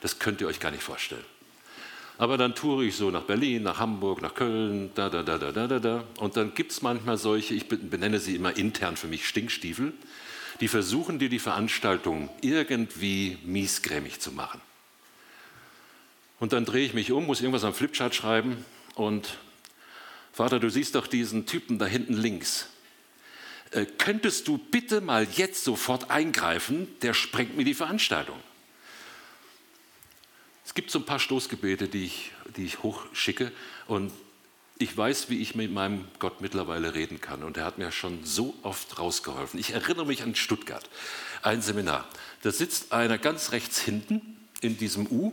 das 0.00 0.18
könnt 0.18 0.40
ihr 0.40 0.46
euch 0.46 0.60
gar 0.60 0.70
nicht 0.70 0.82
vorstellen. 0.82 1.24
Aber 2.18 2.36
dann 2.36 2.54
toure 2.54 2.84
ich 2.84 2.96
so 2.96 3.10
nach 3.10 3.22
Berlin, 3.22 3.62
nach 3.62 3.78
Hamburg, 3.78 4.20
nach 4.20 4.34
Köln, 4.34 4.90
da, 4.94 5.08
da, 5.08 5.22
da, 5.22 5.38
da, 5.38 5.52
da, 5.52 5.66
da, 5.66 5.78
da. 5.78 6.04
Und 6.18 6.36
dann 6.36 6.54
gibt 6.54 6.72
es 6.72 6.82
manchmal 6.82 7.16
solche, 7.16 7.54
ich 7.54 7.66
benenne 7.66 8.20
sie 8.20 8.36
immer 8.36 8.56
intern 8.56 8.96
für 8.96 9.06
mich 9.06 9.26
Stinkstiefel, 9.26 9.94
die 10.60 10.68
versuchen 10.68 11.18
dir 11.18 11.30
die 11.30 11.38
Veranstaltung 11.38 12.28
irgendwie 12.42 13.38
miesgrämig 13.42 14.20
zu 14.20 14.32
machen. 14.32 14.60
Und 16.40 16.52
dann 16.52 16.66
drehe 16.66 16.84
ich 16.84 16.92
mich 16.92 17.10
um, 17.10 17.26
muss 17.26 17.40
irgendwas 17.40 17.64
am 17.64 17.72
Flipchart 17.74 18.14
schreiben 18.14 18.64
und 18.94 19.38
Vater, 20.32 20.60
du 20.60 20.70
siehst 20.70 20.94
doch 20.94 21.06
diesen 21.06 21.46
Typen 21.46 21.78
da 21.78 21.86
hinten 21.86 22.14
links. 22.14 22.68
Äh, 23.70 23.86
könntest 23.86 24.48
du 24.48 24.58
bitte 24.58 25.00
mal 25.00 25.26
jetzt 25.32 25.64
sofort 25.64 26.10
eingreifen? 26.10 26.88
Der 27.02 27.14
sprengt 27.14 27.56
mir 27.56 27.64
die 27.64 27.74
Veranstaltung. 27.74 28.38
Es 30.64 30.74
gibt 30.74 30.90
so 30.90 31.00
ein 31.00 31.06
paar 31.06 31.18
Stoßgebete, 31.18 31.88
die 31.88 32.04
ich, 32.04 32.32
die 32.56 32.64
ich 32.64 32.82
hochschicke 32.82 33.52
und 33.86 34.12
ich 34.78 34.96
weiß, 34.96 35.28
wie 35.28 35.42
ich 35.42 35.54
mit 35.54 35.72
meinem 35.72 36.06
Gott 36.20 36.40
mittlerweile 36.40 36.94
reden 36.94 37.20
kann 37.20 37.42
und 37.42 37.56
er 37.56 37.64
hat 37.64 37.76
mir 37.76 37.92
schon 37.92 38.24
so 38.24 38.54
oft 38.62 38.98
rausgeholfen. 38.98 39.60
Ich 39.60 39.72
erinnere 39.72 40.06
mich 40.06 40.22
an 40.22 40.34
Stuttgart, 40.34 40.88
ein 41.42 41.60
Seminar. 41.60 42.08
Da 42.42 42.50
sitzt 42.50 42.92
einer 42.92 43.18
ganz 43.18 43.52
rechts 43.52 43.80
hinten 43.80 44.38
in 44.60 44.78
diesem 44.78 45.06
U 45.08 45.32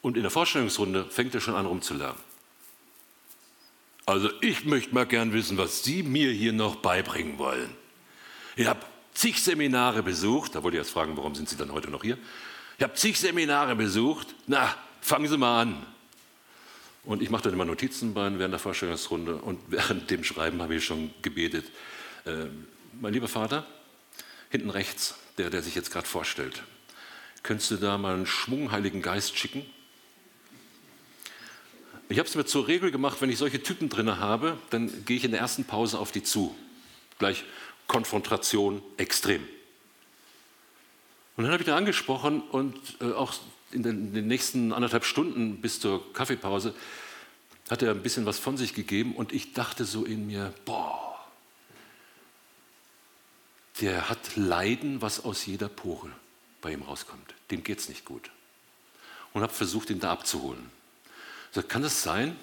und 0.00 0.16
in 0.16 0.22
der 0.22 0.30
Vorstellungsrunde 0.30 1.06
fängt 1.10 1.34
er 1.34 1.40
schon 1.40 1.56
an 1.56 1.66
rumzulernen. 1.66 2.20
Also 4.06 4.30
ich 4.42 4.64
möchte 4.64 4.94
mal 4.94 5.06
gern 5.06 5.32
wissen, 5.32 5.56
was 5.56 5.82
Sie 5.82 6.02
mir 6.02 6.30
hier 6.30 6.52
noch 6.52 6.76
beibringen 6.76 7.38
wollen. 7.38 7.74
Ich 8.56 8.66
habe 8.66 8.80
zig 9.14 9.42
Seminare 9.42 10.02
besucht, 10.02 10.54
da 10.54 10.62
wollte 10.62 10.76
ich 10.76 10.82
jetzt 10.82 10.92
fragen, 10.92 11.16
warum 11.16 11.34
sind 11.34 11.48
Sie 11.48 11.56
dann 11.56 11.72
heute 11.72 11.90
noch 11.90 12.02
hier? 12.02 12.18
Ich 12.76 12.82
habe 12.82 12.94
zig 12.94 13.18
Seminare 13.18 13.76
besucht, 13.76 14.34
na, 14.46 14.74
fangen 15.00 15.28
Sie 15.28 15.38
mal 15.38 15.62
an. 15.62 15.86
Und 17.04 17.22
ich 17.22 17.30
mache 17.30 17.44
dann 17.44 17.52
immer 17.54 17.64
Notizen 17.64 18.14
während 18.14 18.40
der 18.40 18.58
Vorstellungsrunde 18.58 19.36
und 19.36 19.60
während 19.68 20.10
dem 20.10 20.24
Schreiben 20.24 20.60
habe 20.62 20.74
ich 20.74 20.84
schon 20.84 21.12
gebetet. 21.22 21.66
Äh, 22.24 22.46
mein 23.00 23.12
lieber 23.12 23.28
Vater, 23.28 23.66
hinten 24.50 24.70
rechts, 24.70 25.14
der, 25.38 25.50
der 25.50 25.62
sich 25.62 25.74
jetzt 25.74 25.90
gerade 25.90 26.06
vorstellt, 26.06 26.62
könntest 27.42 27.70
du 27.70 27.76
da 27.76 27.98
mal 27.98 28.14
einen 28.14 28.26
Schwung 28.26 28.70
Heiligen 28.70 29.02
Geist 29.02 29.36
schicken? 29.36 29.64
Ich 32.08 32.18
habe 32.18 32.28
es 32.28 32.34
mir 32.34 32.44
zur 32.44 32.68
Regel 32.68 32.90
gemacht, 32.90 33.20
wenn 33.20 33.30
ich 33.30 33.38
solche 33.38 33.62
Typen 33.62 33.88
drin 33.88 34.18
habe, 34.18 34.58
dann 34.70 35.04
gehe 35.04 35.16
ich 35.16 35.24
in 35.24 35.30
der 35.30 35.40
ersten 35.40 35.64
Pause 35.64 35.98
auf 35.98 36.12
die 36.12 36.22
zu. 36.22 36.54
Gleich 37.18 37.44
Konfrontation 37.86 38.82
extrem. 38.96 39.46
Und 41.36 41.44
dann 41.44 41.52
habe 41.52 41.62
ich 41.62 41.66
da 41.66 41.76
angesprochen 41.76 42.42
und 42.42 42.76
äh, 43.00 43.12
auch 43.12 43.34
in 43.72 43.82
den, 43.82 44.12
den, 44.14 44.26
nächsten 44.26 44.72
anderthalb 44.72 45.04
Stunden 45.04 45.60
bis 45.60 45.80
zur 45.80 46.12
Kaffeepause 46.12 46.74
hat 47.70 47.82
er 47.82 47.90
ein 47.90 48.02
bisschen 48.02 48.26
was 48.26 48.38
von 48.38 48.56
sich 48.56 48.74
gegeben 48.74 49.16
und 49.16 49.32
ich 49.32 49.52
dachte 49.52 49.84
so 49.84 50.04
in 50.04 50.26
mir, 50.26 50.52
boah, 50.64 51.18
der 53.80 54.08
hat 54.08 54.36
Leiden, 54.36 55.02
was 55.02 55.24
aus 55.24 55.46
jeder 55.46 55.68
Pore 55.68 56.10
bei 56.60 56.72
ihm 56.72 56.82
rauskommt. 56.82 57.34
Dem 57.50 57.64
geht 57.64 57.80
es 57.80 57.88
nicht 57.88 58.04
gut. 58.04 58.30
Und 59.32 59.42
habe 59.42 59.52
versucht, 59.52 59.90
ihn 59.90 59.98
da 59.98 60.12
abzuholen. 60.12 60.70
Sagt, 61.54 61.68
kann 61.68 61.82
das 61.82 62.02
sein? 62.02 62.36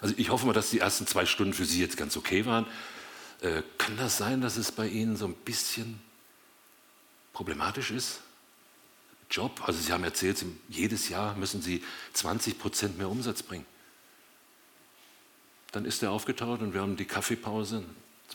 Also 0.00 0.14
ich 0.16 0.30
hoffe 0.30 0.46
mal, 0.46 0.54
dass 0.54 0.70
die 0.70 0.78
ersten 0.78 1.06
zwei 1.06 1.26
Stunden 1.26 1.52
für 1.52 1.66
Sie 1.66 1.80
jetzt 1.80 1.98
ganz 1.98 2.16
okay 2.16 2.46
waren. 2.46 2.66
Äh, 3.42 3.62
kann 3.76 3.96
das 3.98 4.16
sein, 4.16 4.40
dass 4.40 4.56
es 4.56 4.72
bei 4.72 4.88
Ihnen 4.88 5.16
so 5.16 5.26
ein 5.26 5.34
bisschen 5.34 6.00
problematisch 7.34 7.90
ist? 7.90 8.20
Job, 9.30 9.62
also 9.66 9.78
Sie 9.78 9.92
haben 9.92 10.04
erzählt, 10.04 10.42
jedes 10.68 11.10
Jahr 11.10 11.36
müssen 11.36 11.60
Sie 11.60 11.84
20 12.14 12.58
Prozent 12.58 12.98
mehr 12.98 13.10
Umsatz 13.10 13.42
bringen. 13.42 13.66
Dann 15.72 15.84
ist 15.84 16.02
er 16.02 16.10
aufgetaucht 16.10 16.62
und 16.62 16.72
wir 16.72 16.80
haben 16.80 16.96
die 16.96 17.04
Kaffeepause, 17.04 17.84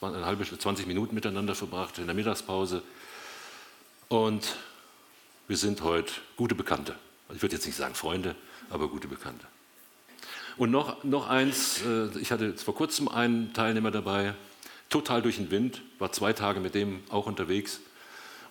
eine 0.01 0.25
halbe, 0.25 0.45
20 0.45 0.85
Minuten 0.87 1.15
miteinander 1.15 1.55
verbracht, 1.55 1.97
in 1.97 2.05
der 2.05 2.15
Mittagspause. 2.15 2.83
Und 4.07 4.55
wir 5.47 5.57
sind 5.57 5.81
heute 5.81 6.13
gute 6.37 6.53
Bekannte. 6.53 6.95
Ich 7.33 7.41
würde 7.41 7.55
jetzt 7.55 7.65
nicht 7.65 7.75
sagen 7.75 7.95
Freunde, 7.95 8.35
aber 8.69 8.87
gute 8.87 9.07
Bekannte. 9.07 9.47
Und 10.57 10.71
noch, 10.71 11.03
noch 11.03 11.27
eins, 11.27 11.81
äh, 11.81 12.17
ich 12.19 12.31
hatte 12.31 12.57
vor 12.57 12.75
kurzem 12.75 13.07
einen 13.07 13.53
Teilnehmer 13.53 13.91
dabei, 13.91 14.33
total 14.89 15.21
durch 15.21 15.35
den 15.35 15.51
Wind, 15.51 15.81
war 15.99 16.11
zwei 16.11 16.33
Tage 16.33 16.59
mit 16.59 16.75
dem 16.75 17.03
auch 17.09 17.25
unterwegs. 17.25 17.79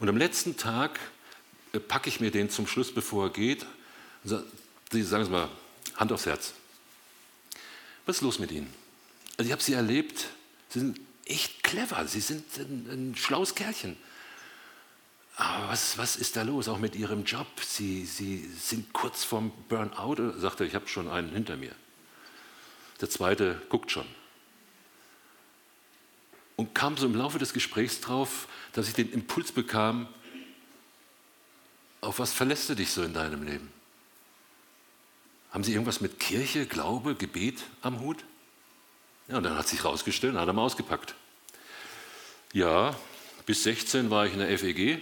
Und 0.00 0.08
am 0.08 0.16
letzten 0.16 0.56
Tag 0.56 1.00
äh, 1.72 1.80
packe 1.80 2.08
ich 2.08 2.20
mir 2.20 2.30
den 2.30 2.50
zum 2.50 2.66
Schluss, 2.66 2.92
bevor 2.92 3.26
er 3.26 3.30
geht. 3.30 3.66
Sagen 4.24 4.44
Sie 4.90 5.30
mal, 5.30 5.48
Hand 5.96 6.12
aufs 6.12 6.26
Herz. 6.26 6.54
Was 8.06 8.16
ist 8.16 8.22
los 8.22 8.38
mit 8.38 8.52
Ihnen? 8.52 8.72
Also 9.36 9.46
ich 9.46 9.52
habe 9.52 9.62
Sie 9.62 9.72
erlebt, 9.72 10.26
Sie 10.68 10.80
sind 10.80 11.00
echt 11.24 11.62
clever, 11.62 12.06
Sie 12.06 12.20
sind 12.20 12.44
ein, 12.58 12.86
ein 12.90 13.16
schlaues 13.16 13.54
Kerlchen. 13.54 13.96
Aber 15.36 15.68
was, 15.68 15.98
was 15.98 16.16
ist 16.16 16.36
da 16.36 16.42
los, 16.42 16.68
auch 16.68 16.78
mit 16.78 16.94
Ihrem 16.94 17.24
Job? 17.24 17.46
Sie, 17.60 18.04
Sie 18.04 18.48
sind 18.60 18.92
kurz 18.92 19.24
vorm 19.24 19.52
Burnout. 19.68 20.22
Er 20.22 20.38
sagte, 20.38 20.64
ich 20.64 20.74
habe 20.74 20.86
schon 20.86 21.08
einen 21.08 21.30
hinter 21.30 21.56
mir. 21.56 21.74
Der 23.00 23.10
zweite 23.10 23.60
guckt 23.68 23.90
schon. 23.90 24.06
Und 26.56 26.74
kam 26.74 26.96
so 26.96 27.06
im 27.06 27.16
Laufe 27.16 27.38
des 27.38 27.52
Gesprächs 27.52 28.00
drauf, 28.00 28.46
dass 28.72 28.88
ich 28.88 28.94
den 28.94 29.10
Impuls 29.12 29.52
bekam, 29.52 30.08
auf 32.00 32.18
was 32.18 32.32
verlässt 32.32 32.68
du 32.68 32.74
dich 32.74 32.90
so 32.90 33.02
in 33.02 33.14
deinem 33.14 33.42
Leben? 33.42 33.72
Haben 35.50 35.64
Sie 35.64 35.72
irgendwas 35.72 36.00
mit 36.00 36.20
Kirche, 36.20 36.66
Glaube, 36.66 37.14
Gebet 37.14 37.62
am 37.80 38.00
Hut? 38.00 38.24
Ja, 39.28 39.38
und 39.38 39.44
dann 39.44 39.56
hat 39.56 39.68
sich 39.68 39.82
herausgestellt, 39.82 40.34
hat 40.36 40.46
er 40.46 40.52
mal 40.52 40.62
ausgepackt. 40.62 41.14
Ja, 42.52 42.94
bis 43.46 43.62
16 43.62 44.10
war 44.10 44.26
ich 44.26 44.32
in 44.32 44.40
der 44.40 44.58
FEG 44.58 45.00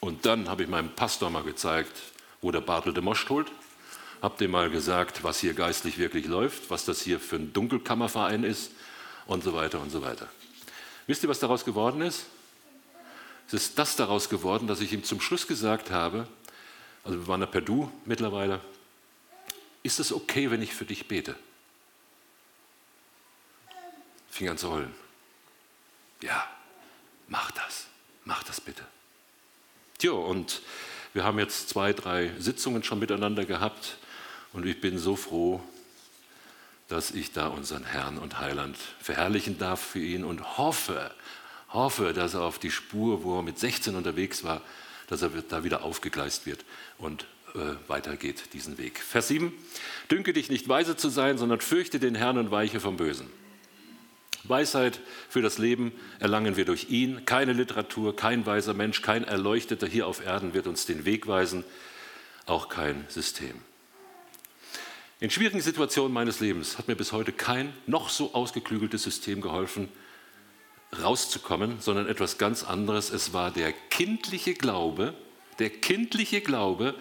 und 0.00 0.26
dann 0.26 0.48
habe 0.48 0.62
ich 0.62 0.68
meinem 0.68 0.94
Pastor 0.94 1.30
mal 1.30 1.42
gezeigt, 1.42 2.02
wo 2.42 2.50
der 2.50 2.60
Bartel 2.60 2.92
de 2.92 3.02
Mosch 3.02 3.28
holt. 3.28 3.50
Habe 4.24 4.38
dem 4.38 4.52
mal 4.52 4.70
gesagt, 4.70 5.22
was 5.22 5.40
hier 5.40 5.52
geistlich 5.52 5.98
wirklich 5.98 6.24
läuft, 6.24 6.70
was 6.70 6.86
das 6.86 7.02
hier 7.02 7.20
für 7.20 7.36
ein 7.36 7.52
Dunkelkammerverein 7.52 8.42
ist 8.42 8.72
und 9.26 9.44
so 9.44 9.52
weiter 9.52 9.82
und 9.82 9.90
so 9.90 10.00
weiter. 10.00 10.26
Wisst 11.06 11.22
ihr, 11.22 11.28
was 11.28 11.40
daraus 11.40 11.66
geworden 11.66 12.00
ist? 12.00 12.24
Es 13.48 13.52
ist 13.52 13.78
das 13.78 13.96
daraus 13.96 14.30
geworden, 14.30 14.66
dass 14.66 14.80
ich 14.80 14.94
ihm 14.94 15.04
zum 15.04 15.20
Schluss 15.20 15.46
gesagt 15.46 15.90
habe, 15.90 16.26
also 17.04 17.18
wir 17.18 17.28
waren 17.28 17.42
ja 17.42 17.46
per 17.46 17.60
Du 17.60 17.92
mittlerweile, 18.06 18.62
ist 19.82 20.00
es 20.00 20.10
okay, 20.10 20.50
wenn 20.50 20.62
ich 20.62 20.72
für 20.72 20.86
dich 20.86 21.06
bete? 21.06 21.36
Fing 24.30 24.48
an 24.48 24.56
zu 24.56 24.70
heulen. 24.70 24.94
Ja, 26.22 26.48
mach 27.28 27.50
das, 27.50 27.88
mach 28.24 28.42
das 28.42 28.62
bitte. 28.62 28.86
Tja, 29.98 30.12
und 30.12 30.62
wir 31.12 31.24
haben 31.24 31.38
jetzt 31.38 31.68
zwei, 31.68 31.92
drei 31.92 32.32
Sitzungen 32.38 32.82
schon 32.82 32.98
miteinander 32.98 33.44
gehabt 33.44 33.98
und 34.54 34.64
ich 34.64 34.80
bin 34.80 34.98
so 34.98 35.16
froh, 35.16 35.60
dass 36.88 37.10
ich 37.10 37.32
da 37.32 37.48
unseren 37.48 37.84
Herrn 37.84 38.18
und 38.18 38.38
Heiland 38.38 38.76
verherrlichen 39.00 39.58
darf 39.58 39.80
für 39.80 39.98
ihn 39.98 40.24
und 40.24 40.56
hoffe, 40.56 41.10
hoffe, 41.70 42.12
dass 42.12 42.34
er 42.34 42.42
auf 42.42 42.58
die 42.58 42.70
Spur, 42.70 43.24
wo 43.24 43.38
er 43.38 43.42
mit 43.42 43.58
16 43.58 43.96
unterwegs 43.96 44.44
war, 44.44 44.62
dass 45.08 45.22
er 45.22 45.30
da 45.30 45.64
wieder 45.64 45.82
aufgegleist 45.82 46.46
wird 46.46 46.64
und 46.98 47.26
äh, 47.54 47.58
weitergeht 47.88 48.52
diesen 48.52 48.78
Weg. 48.78 49.00
Vers 49.00 49.28
7. 49.28 49.52
Dünke 50.10 50.32
dich 50.32 50.50
nicht 50.50 50.68
weise 50.68 50.96
zu 50.96 51.08
sein, 51.08 51.36
sondern 51.36 51.60
fürchte 51.60 51.98
den 51.98 52.14
Herrn 52.14 52.38
und 52.38 52.50
weiche 52.50 52.80
vom 52.80 52.96
Bösen. 52.96 53.28
Weisheit 54.44 55.00
für 55.28 55.42
das 55.42 55.58
Leben 55.58 55.90
erlangen 56.20 56.56
wir 56.56 56.64
durch 56.64 56.90
ihn. 56.90 57.24
Keine 57.24 57.54
Literatur, 57.54 58.14
kein 58.14 58.46
weiser 58.46 58.74
Mensch, 58.74 59.02
kein 59.02 59.24
Erleuchteter 59.24 59.86
hier 59.86 60.06
auf 60.06 60.24
Erden 60.24 60.54
wird 60.54 60.66
uns 60.66 60.86
den 60.86 61.06
Weg 61.06 61.26
weisen, 61.26 61.64
auch 62.46 62.68
kein 62.68 63.04
System. 63.08 63.60
In 65.24 65.30
schwierigen 65.30 65.62
Situationen 65.62 66.12
meines 66.12 66.40
Lebens 66.40 66.76
hat 66.76 66.86
mir 66.86 66.96
bis 66.96 67.12
heute 67.12 67.32
kein 67.32 67.72
noch 67.86 68.10
so 68.10 68.34
ausgeklügeltes 68.34 69.04
System 69.04 69.40
geholfen, 69.40 69.88
rauszukommen, 71.02 71.80
sondern 71.80 72.10
etwas 72.10 72.36
ganz 72.36 72.62
anderes. 72.62 73.08
Es 73.08 73.32
war 73.32 73.50
der 73.50 73.72
kindliche 73.72 74.52
Glaube, 74.52 75.14
der 75.58 75.70
kindliche 75.70 76.42
Glaube, 76.42 76.94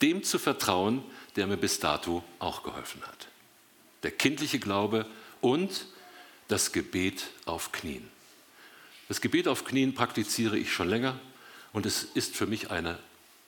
dem 0.00 0.24
zu 0.24 0.40
vertrauen, 0.40 1.04
der 1.36 1.46
mir 1.46 1.56
bis 1.56 1.78
dato 1.78 2.24
auch 2.40 2.64
geholfen 2.64 3.00
hat. 3.02 3.28
Der 4.02 4.10
kindliche 4.10 4.58
Glaube 4.58 5.06
und 5.40 5.86
das 6.48 6.72
Gebet 6.72 7.28
auf 7.44 7.70
Knien. 7.70 8.08
Das 9.06 9.20
Gebet 9.20 9.46
auf 9.46 9.64
Knien 9.64 9.94
praktiziere 9.94 10.58
ich 10.58 10.72
schon 10.72 10.88
länger 10.88 11.16
und 11.72 11.86
es 11.86 12.02
ist 12.02 12.34
für 12.34 12.48
mich 12.48 12.72
eine 12.72 12.98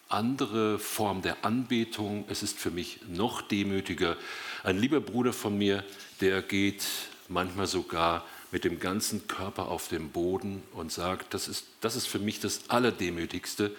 andere 0.09 0.79
Form 0.79 1.23
der 1.23 1.45
Anbetung. 1.45 2.25
Es 2.29 2.43
ist 2.43 2.59
für 2.59 2.71
mich 2.71 3.01
noch 3.09 3.43
demütiger. 3.43 4.17
Ein 4.63 4.79
lieber 4.79 5.01
Bruder 5.01 5.33
von 5.33 5.57
mir, 5.57 5.85
der 6.21 6.43
geht 6.43 6.85
manchmal 7.29 7.67
sogar 7.67 8.25
mit 8.51 8.65
dem 8.65 8.79
ganzen 8.79 9.27
Körper 9.27 9.69
auf 9.69 9.89
den 9.89 10.11
Boden 10.11 10.63
und 10.73 10.93
sagt, 10.93 11.35
das 11.35 11.49
ist, 11.49 11.67
das 11.81 11.97
ist 11.97 12.07
für 12.07 12.21
mich 12.21 12.41
das 12.41 12.71
Allerdemütigste, 12.71 13.75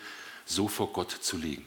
so 0.45 0.67
vor 0.67 0.91
Gott 0.91 1.11
zu 1.11 1.38
liegen. 1.38 1.65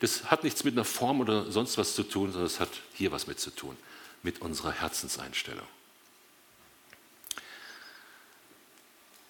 Das 0.00 0.24
hat 0.24 0.42
nichts 0.42 0.64
mit 0.64 0.74
einer 0.74 0.84
Form 0.84 1.20
oder 1.20 1.52
sonst 1.52 1.78
was 1.78 1.94
zu 1.94 2.02
tun, 2.02 2.32
sondern 2.32 2.46
es 2.46 2.58
hat 2.58 2.70
hier 2.92 3.12
was 3.12 3.28
mit 3.28 3.38
zu 3.38 3.50
tun, 3.50 3.76
mit 4.24 4.40
unserer 4.40 4.72
Herzenseinstellung. 4.72 5.66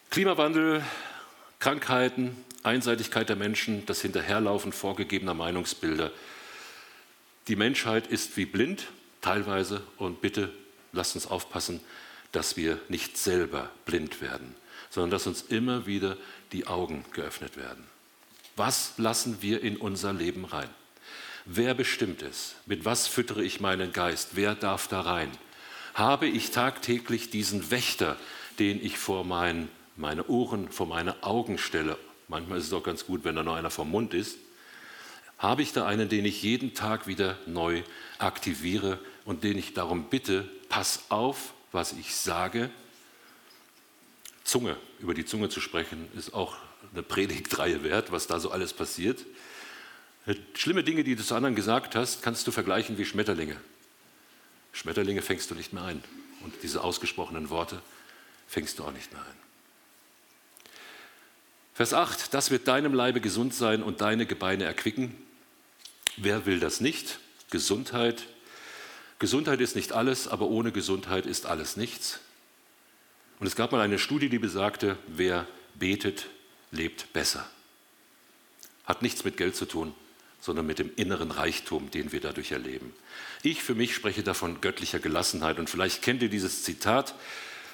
Klimawandel, 0.09 0.83
Krankheiten, 1.59 2.43
Einseitigkeit 2.63 3.29
der 3.29 3.37
Menschen, 3.37 3.85
das 3.87 4.03
Hinterherlaufen 4.03 4.73
vorgegebener 4.73 5.35
Meinungsbilder. 5.35 6.13
Die 7.49 7.57
Menschheit 7.57 8.07
ist 8.07 8.37
wie 8.37 8.47
blind, 8.47 8.87
teilweise, 9.21 9.83
und 9.97 10.21
bitte 10.21 10.53
lasst 10.93 11.17
uns 11.17 11.27
aufpassen, 11.27 11.81
dass 12.31 12.57
wir 12.57 12.79
nicht 12.89 13.19
selber 13.19 13.71
blind 13.85 14.21
werden, 14.21 14.55
sondern 14.91 15.11
dass 15.11 15.27
uns 15.27 15.43
immer 15.43 15.87
wieder 15.87 16.17
die 16.53 16.67
Augen 16.67 17.05
geöffnet 17.13 17.57
werden. 17.57 17.85
Was 18.55 18.95
lassen 18.97 19.39
wir 19.41 19.63
in 19.63 19.77
unser 19.77 20.13
Leben 20.13 20.45
rein? 20.45 20.69
Wer 21.45 21.75
bestimmt 21.75 22.23
es? 22.23 22.55
Mit 22.67 22.85
was 22.85 23.09
füttere 23.09 23.43
ich 23.43 23.61
meinen 23.61 23.93
Geist? 23.93 24.31
Wer 24.33 24.55
darf 24.55 24.87
da 24.87 25.01
rein? 25.01 25.31
Habe 25.95 26.27
ich 26.27 26.53
tagtäglich 26.53 27.31
diesen 27.31 27.73
Wächter, 27.73 28.17
den 28.61 28.83
ich 28.85 28.99
vor 28.99 29.25
mein, 29.25 29.69
meine 29.97 30.27
Ohren, 30.29 30.71
vor 30.71 30.87
meine 30.87 31.23
Augen 31.25 31.59
stelle 31.59 31.99
Manchmal 32.33 32.61
ist 32.61 32.69
es 32.69 32.73
auch 32.73 32.83
ganz 32.83 33.05
gut, 33.05 33.25
wenn 33.25 33.37
da 33.37 33.43
noch 33.43 33.57
einer 33.57 33.69
vom 33.69 33.91
Mund 33.91 34.15
ist. 34.15 34.39
Habe 35.37 35.61
ich 35.61 35.75
da 35.75 35.87
einen, 35.87 36.09
den 36.09 36.25
ich 36.25 36.43
jeden 36.43 36.73
Tag 36.73 37.07
wieder 37.07 37.37
neu 37.45 37.83
aktiviere 38.17 38.99
und 39.27 39.45
den 39.45 39.59
ich 39.59 39.75
darum 39.75 40.05
bitte, 40.05 40.49
pass 40.71 41.05
auf, 41.11 41.53
was 41.73 41.93
ich 41.93 42.17
sage. 42.17 42.71
Zunge, 44.45 44.79
über 44.99 45.13
die 45.13 45.27
Zunge 45.27 45.51
zu 45.51 45.61
sprechen, 45.61 46.09
ist 46.17 46.33
auch 46.33 46.57
eine 46.95 47.03
Predigtreihe 47.03 47.85
wert, 47.85 48.13
was 48.13 48.29
da 48.29 48.41
so 48.41 48.51
alles 48.51 48.73
passiert. 48.73 49.27
Schlimme 50.55 50.85
Dinge, 50.85 51.05
die 51.05 51.17
du 51.17 51.23
zu 51.23 51.35
anderen 51.35 51.55
gesagt 51.55 51.95
hast, 51.95 52.23
kannst 52.23 52.47
du 52.47 52.51
vergleichen 52.51 52.97
wie 52.97 53.05
Schmetterlinge. 53.05 53.59
Schmetterlinge 54.73 55.21
fängst 55.21 55.51
du 55.51 55.55
nicht 55.55 55.75
mehr 55.75 55.85
ein. 55.85 56.03
Und 56.41 56.55
diese 56.63 56.83
ausgesprochenen 56.83 57.51
Worte 57.51 57.83
fängst 58.49 58.79
du 58.79 58.85
auch 58.85 58.93
nicht 58.93 59.13
mehr 59.13 59.21
ein. 59.21 59.52
Vers 61.75 61.95
8, 61.95 62.35
das 62.35 62.51
wird 62.51 62.69
deinem 62.69 62.93
Leibe 62.93 63.21
gesund 63.21 63.55
sein 63.55 63.83
und 63.83 64.01
deine 64.01 64.27
Gebeine 64.27 64.65
erquicken. 64.65 65.17
Wer 66.17 66.45
will 66.45 66.61
das 66.61 66.81
nicht? 66.81 67.19
Gesundheit. 67.51 68.27
Gesundheit 69.19 69.61
ist 69.61 69.77
nicht 69.77 69.93
alles, 69.93 70.29
aber 70.29 70.49
ohne 70.49 70.73
Gesundheit 70.73 71.25
ist 71.25 71.47
alles 71.47 71.77
nichts. 71.77 72.21
Und 73.41 73.47
es 73.47 73.57
gab 73.57 73.73
mal 73.73 73.81
eine 73.81 73.99
Studie, 73.99 74.29
die 74.29 74.39
besagte, 74.39 74.99
wer 75.07 75.47
betet, 75.75 76.27
lebt 76.71 77.13
besser. 77.13 77.49
Hat 78.85 79.01
nichts 79.01 79.25
mit 79.25 79.37
Geld 79.37 79.57
zu 79.57 79.65
tun, 79.65 79.95
sondern 80.41 80.67
mit 80.67 80.79
dem 80.79 80.91
inneren 80.97 81.31
Reichtum, 81.31 81.91
den 81.91 82.13
wir 82.13 82.21
dadurch 82.21 82.53
erleben. 82.53 82.93
Ich 83.43 83.63
für 83.63 83.75
mich 83.75 83.95
spreche 83.95 84.23
davon 84.23 84.61
göttlicher 84.61 84.99
Gelassenheit. 84.99 85.59
Und 85.59 85.71
vielleicht 85.71 86.03
kennt 86.03 86.23
ihr 86.23 86.29
dieses 86.29 86.63
Zitat 86.65 87.15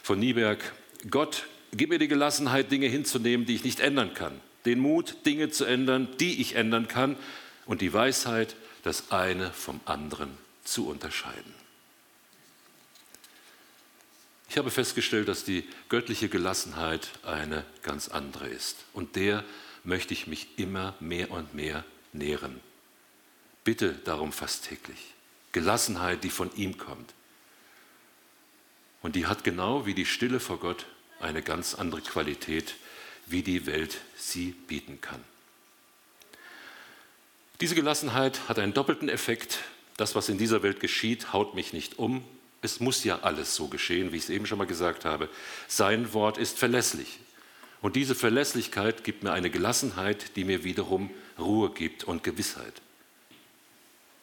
von 0.02 0.18
Nieberg, 0.18 0.72
Gott 1.10 1.46
Gib 1.72 1.90
mir 1.90 1.98
die 1.98 2.08
Gelassenheit, 2.08 2.70
Dinge 2.70 2.86
hinzunehmen, 2.86 3.46
die 3.46 3.54
ich 3.54 3.64
nicht 3.64 3.80
ändern 3.80 4.14
kann. 4.14 4.40
Den 4.64 4.80
Mut, 4.80 5.26
Dinge 5.26 5.50
zu 5.50 5.64
ändern, 5.64 6.08
die 6.18 6.40
ich 6.40 6.54
ändern 6.54 6.88
kann. 6.88 7.16
Und 7.66 7.80
die 7.80 7.92
Weisheit, 7.92 8.56
das 8.82 9.10
eine 9.10 9.52
vom 9.52 9.80
anderen 9.84 10.30
zu 10.64 10.88
unterscheiden. 10.88 11.54
Ich 14.48 14.56
habe 14.56 14.70
festgestellt, 14.70 15.28
dass 15.28 15.44
die 15.44 15.64
göttliche 15.90 16.28
Gelassenheit 16.28 17.10
eine 17.22 17.64
ganz 17.82 18.08
andere 18.08 18.48
ist. 18.48 18.76
Und 18.94 19.16
der 19.16 19.44
möchte 19.84 20.14
ich 20.14 20.26
mich 20.26 20.48
immer 20.56 20.94
mehr 21.00 21.30
und 21.30 21.54
mehr 21.54 21.84
nähren. 22.12 22.60
Bitte 23.64 23.92
darum 24.04 24.32
fast 24.32 24.64
täglich. 24.64 25.12
Gelassenheit, 25.52 26.24
die 26.24 26.30
von 26.30 26.50
ihm 26.56 26.78
kommt. 26.78 27.12
Und 29.02 29.16
die 29.16 29.26
hat 29.26 29.44
genau 29.44 29.84
wie 29.84 29.94
die 29.94 30.06
Stille 30.06 30.40
vor 30.40 30.58
Gott 30.58 30.86
eine 31.20 31.42
ganz 31.42 31.74
andere 31.74 32.00
Qualität, 32.00 32.74
wie 33.26 33.42
die 33.42 33.66
Welt 33.66 33.98
sie 34.16 34.52
bieten 34.66 35.00
kann. 35.00 35.22
Diese 37.60 37.74
Gelassenheit 37.74 38.48
hat 38.48 38.58
einen 38.58 38.72
doppelten 38.72 39.08
Effekt. 39.08 39.58
Das, 39.96 40.14
was 40.14 40.28
in 40.28 40.38
dieser 40.38 40.62
Welt 40.62 40.80
geschieht, 40.80 41.32
haut 41.32 41.54
mich 41.54 41.72
nicht 41.72 41.98
um. 41.98 42.22
Es 42.62 42.80
muss 42.80 43.04
ja 43.04 43.20
alles 43.20 43.54
so 43.54 43.66
geschehen, 43.66 44.12
wie 44.12 44.16
ich 44.16 44.24
es 44.24 44.30
eben 44.30 44.46
schon 44.46 44.58
mal 44.58 44.66
gesagt 44.66 45.04
habe. 45.04 45.28
Sein 45.66 46.12
Wort 46.12 46.38
ist 46.38 46.58
verlässlich. 46.58 47.18
Und 47.80 47.96
diese 47.96 48.14
Verlässlichkeit 48.14 49.04
gibt 49.04 49.22
mir 49.22 49.32
eine 49.32 49.50
Gelassenheit, 49.50 50.36
die 50.36 50.44
mir 50.44 50.64
wiederum 50.64 51.10
Ruhe 51.38 51.70
gibt 51.70 52.04
und 52.04 52.24
Gewissheit. 52.24 52.80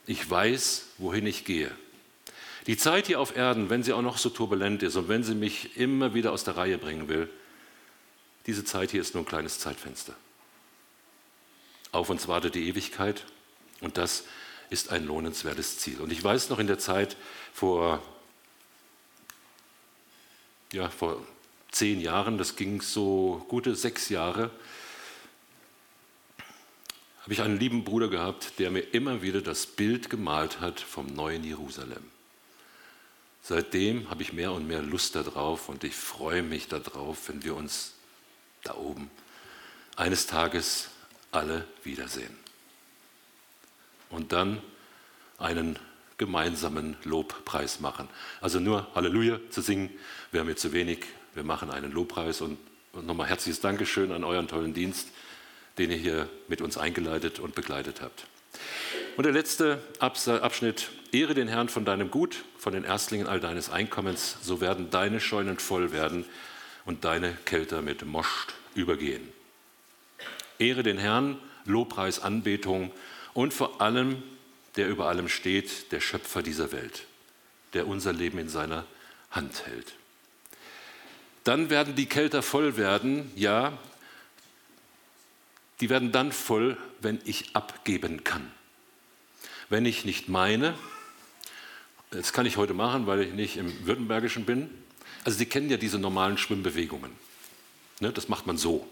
Ich 0.08 0.30
weiß, 0.30 0.88
wohin 0.98 1.26
ich 1.26 1.46
gehe. 1.46 1.72
Die 2.68 2.78
Zeit 2.78 3.07
hier 3.07 3.20
auf 3.20 3.36
Erden, 3.36 3.70
wenn 3.70 3.84
sie 3.84 3.93
auch 3.93 4.01
noch 4.01 4.18
so 4.18 4.30
turbulent 4.30 4.82
ist 4.82 4.95
und 4.95 5.07
wenn 5.07 5.24
sie 5.24 5.36
mich 5.36 5.78
immer 5.78 6.13
wieder 6.13 6.32
aus 6.32 6.43
der 6.43 6.57
Reihe 6.57 6.78
bringen 6.78 7.07
will, 7.07 7.30
diese 8.47 8.63
Zeit 8.63 8.91
hier 8.91 9.01
ist 9.01 9.13
nur 9.13 9.24
ein 9.24 9.28
kleines 9.28 9.59
Zeitfenster. 9.59 10.16
Auf 11.91 12.09
uns 12.09 12.28
wartet 12.28 12.55
die 12.55 12.68
Ewigkeit 12.68 13.26
und 13.82 13.97
das 13.97 14.26
ist 14.70 14.91
ein 14.91 15.05
lohnenswertes 15.05 15.78
Ziel. 15.78 16.01
Und 16.01 16.11
ich 16.11 16.24
weiß 16.24 16.49
noch 16.49 16.59
in 16.59 16.68
der 16.68 16.80
Zeit 16.80 17.18
vor, 17.53 18.01
ja, 20.74 20.89
vor 20.89 21.26
zehn 21.72 22.01
Jahren, 22.01 22.38
das 22.38 22.55
ging 22.55 22.82
so 22.82 23.45
gute 23.47 23.76
sechs 23.76 24.09
Jahre, 24.09 24.49
habe 27.22 27.34
ich 27.34 27.41
einen 27.41 27.59
lieben 27.59 27.84
Bruder 27.84 28.07
gehabt, 28.07 28.59
der 28.59 28.72
mir 28.72 28.82
immer 28.82 29.22
wieder 29.22 29.41
das 29.41 29.66
Bild 29.66 30.09
gemalt 30.09 30.59
hat 30.61 30.80
vom 30.80 31.07
neuen 31.07 31.43
Jerusalem. 31.43 32.14
Seitdem 33.48 34.10
habe 34.10 34.24
ich 34.24 34.34
mehr 34.34 34.52
und 34.52 34.68
mehr 34.68 34.82
Lust 34.82 35.16
darauf 35.16 35.70
und 35.70 35.84
ich 35.84 35.96
freue 35.96 36.41
mich 36.41 36.68
darauf, 36.68 37.30
wenn 37.30 37.43
wir 37.43 37.56
uns 37.56 37.93
da 38.64 38.74
oben 38.74 39.12
eines 39.96 40.26
Tages 40.26 40.89
alle 41.32 41.68
wiedersehen. 41.84 42.36
Und 44.10 44.32
dann 44.32 44.62
einen 45.38 45.78
gemeinsamen 46.18 46.96
Lobpreis 47.04 47.80
machen. 47.80 48.10
Also 48.41 48.60
nur 48.60 48.88
Halleluja 48.96 49.39
zu 49.50 49.62
singen 49.62 49.89
wäre 50.32 50.46
mir 50.46 50.56
zu 50.56 50.74
wenig. 50.74 51.06
Wir 51.34 51.43
machen 51.43 51.70
einen 51.70 51.91
Lobpreis 51.91 52.41
und 52.41 52.58
nochmal 52.93 53.28
herzliches 53.28 53.60
Dankeschön 53.60 54.12
an 54.12 54.24
euren 54.24 54.48
tollen 54.48 54.74
Dienst 54.74 55.10
den 55.78 55.91
ihr 55.91 55.98
hier 55.98 56.30
mit 56.48 56.62
uns 56.62 56.78
eingeleitet 56.78 57.39
und 57.39 57.56
begleitet 57.56 58.02
habt. 58.02 58.26
Und 59.18 59.24
der 59.24 59.32
letzte 59.32 59.82
Abschnitt, 59.99 60.89
Ehre 61.13 61.34
den 61.34 61.47
Herrn 61.47 61.70
von 61.70 61.86
deinem 61.86 62.11
Gut, 62.11 62.43
von 62.57 62.74
den 62.74 62.84
Erstlingen 62.84 63.28
all 63.28 63.39
deines 63.39 63.70
Einkommens, 63.70 64.38
so 64.41 64.59
werden 64.59 64.89
deine 64.89 65.22
Scheunen 65.22 65.57
voll 65.57 65.93
werden 65.93 66.26
und 66.84 67.05
deine 67.05 67.32
Kelter 67.45 67.82
mit 67.82 68.05
Most 68.05 68.53
übergehen. 68.74 69.30
Ehre 70.59 70.84
den 70.84 70.97
Herrn, 70.97 71.38
Lobpreis, 71.63 72.20
Anbetung 72.20 72.91
und 73.34 73.53
vor 73.53 73.82
allem, 73.82 74.22
der 74.76 74.89
über 74.89 75.07
allem 75.07 75.30
steht, 75.30 75.93
der 75.93 76.01
Schöpfer 76.01 76.41
dieser 76.41 76.74
Welt, 76.74 77.05
der 77.74 77.88
unser 77.88 78.11
Leben 78.11 78.38
in 78.38 78.49
seiner 78.49 78.86
Hand 79.32 79.66
hält. 79.66 79.93
Dann 81.45 81.70
werden 81.70 81.95
die 81.95 82.07
Kelter 82.07 82.41
voll 82.41 82.76
werden, 82.76 83.32
ja, 83.36 83.78
die 85.80 85.89
werden 85.89 86.11
dann 86.11 86.34
voll, 86.34 86.78
wenn 86.99 87.22
ich 87.24 87.55
abgeben 87.55 88.26
kann. 88.26 88.51
Wenn 89.70 89.86
ich 89.86 90.05
nicht 90.05 90.30
meine, 90.30 90.76
das 92.11 92.34
kann 92.34 92.45
ich 92.45 92.57
heute 92.57 92.74
machen, 92.74 93.07
weil 93.07 93.22
ich 93.22 93.34
nicht 93.34 93.57
im 93.57 93.86
Württembergischen 93.86 94.45
bin. 94.45 94.70
Also 95.24 95.38
Sie 95.38 95.45
kennen 95.45 95.70
ja 95.70 95.78
diese 95.78 95.97
normalen 95.97 96.38
Schwimmbewegungen. 96.38 97.11
Ne, 97.99 98.11
das 98.11 98.30
macht 98.30 98.45
man 98.45 98.57
so. 98.57 98.88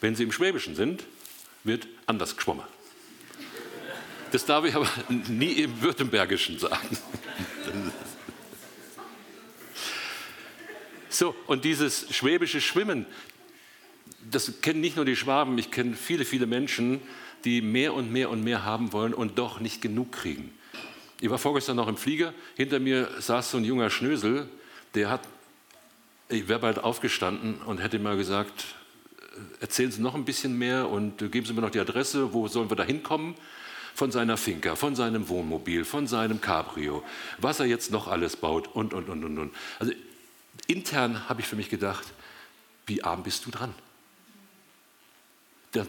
Wenn 0.00 0.14
Sie 0.14 0.22
im 0.22 0.32
Schwäbischen 0.32 0.76
sind, 0.76 1.04
wird 1.64 1.88
anders 2.06 2.36
geschwommen. 2.36 2.64
Das 4.30 4.46
darf 4.46 4.64
ich 4.64 4.74
aber 4.74 4.88
nie 5.28 5.52
im 5.52 5.82
Württembergischen 5.82 6.58
sagen. 6.58 6.98
So, 11.08 11.36
und 11.46 11.66
dieses 11.66 12.06
schwäbische 12.16 12.62
Schwimmen, 12.62 13.04
das 14.30 14.62
kennen 14.62 14.80
nicht 14.80 14.96
nur 14.96 15.04
die 15.04 15.14
Schwaben, 15.14 15.58
ich 15.58 15.70
kenne 15.70 15.94
viele, 15.94 16.24
viele 16.24 16.46
Menschen, 16.46 17.02
die 17.44 17.62
mehr 17.62 17.94
und 17.94 18.12
mehr 18.12 18.30
und 18.30 18.42
mehr 18.44 18.64
haben 18.64 18.92
wollen 18.92 19.14
und 19.14 19.38
doch 19.38 19.60
nicht 19.60 19.80
genug 19.80 20.12
kriegen. 20.12 20.52
Ich 21.20 21.30
war 21.30 21.38
vorgestern 21.38 21.76
noch 21.76 21.88
im 21.88 21.96
Flieger, 21.96 22.34
hinter 22.56 22.80
mir 22.80 23.08
saß 23.20 23.52
so 23.52 23.58
ein 23.58 23.64
junger 23.64 23.90
Schnösel, 23.90 24.48
der 24.94 25.08
hat, 25.08 25.20
ich 26.28 26.48
wäre 26.48 26.58
bald 26.58 26.78
aufgestanden 26.78 27.54
und 27.62 27.78
hätte 27.78 27.98
mal 27.98 28.16
gesagt, 28.16 28.74
erzählen 29.60 29.92
Sie 29.92 30.02
noch 30.02 30.14
ein 30.14 30.24
bisschen 30.24 30.58
mehr 30.58 30.88
und 30.88 31.18
geben 31.30 31.46
Sie 31.46 31.52
mir 31.52 31.60
noch 31.60 31.70
die 31.70 31.80
Adresse, 31.80 32.32
wo 32.32 32.48
sollen 32.48 32.70
wir 32.70 32.76
da 32.76 32.84
hinkommen? 32.84 33.34
Von 33.94 34.10
seiner 34.10 34.38
Finca, 34.38 34.74
von 34.74 34.96
seinem 34.96 35.28
Wohnmobil, 35.28 35.84
von 35.84 36.06
seinem 36.06 36.40
Cabrio, 36.40 37.04
was 37.38 37.60
er 37.60 37.66
jetzt 37.66 37.90
noch 37.90 38.08
alles 38.08 38.36
baut 38.36 38.74
und, 38.74 38.94
und, 38.94 39.08
und, 39.08 39.22
und, 39.22 39.38
und. 39.38 39.54
Also 39.78 39.92
intern 40.66 41.28
habe 41.28 41.42
ich 41.42 41.46
für 41.46 41.56
mich 41.56 41.68
gedacht, 41.68 42.06
wie 42.86 43.04
arm 43.04 43.22
bist 43.22 43.44
du 43.46 43.50
dran? 43.50 43.74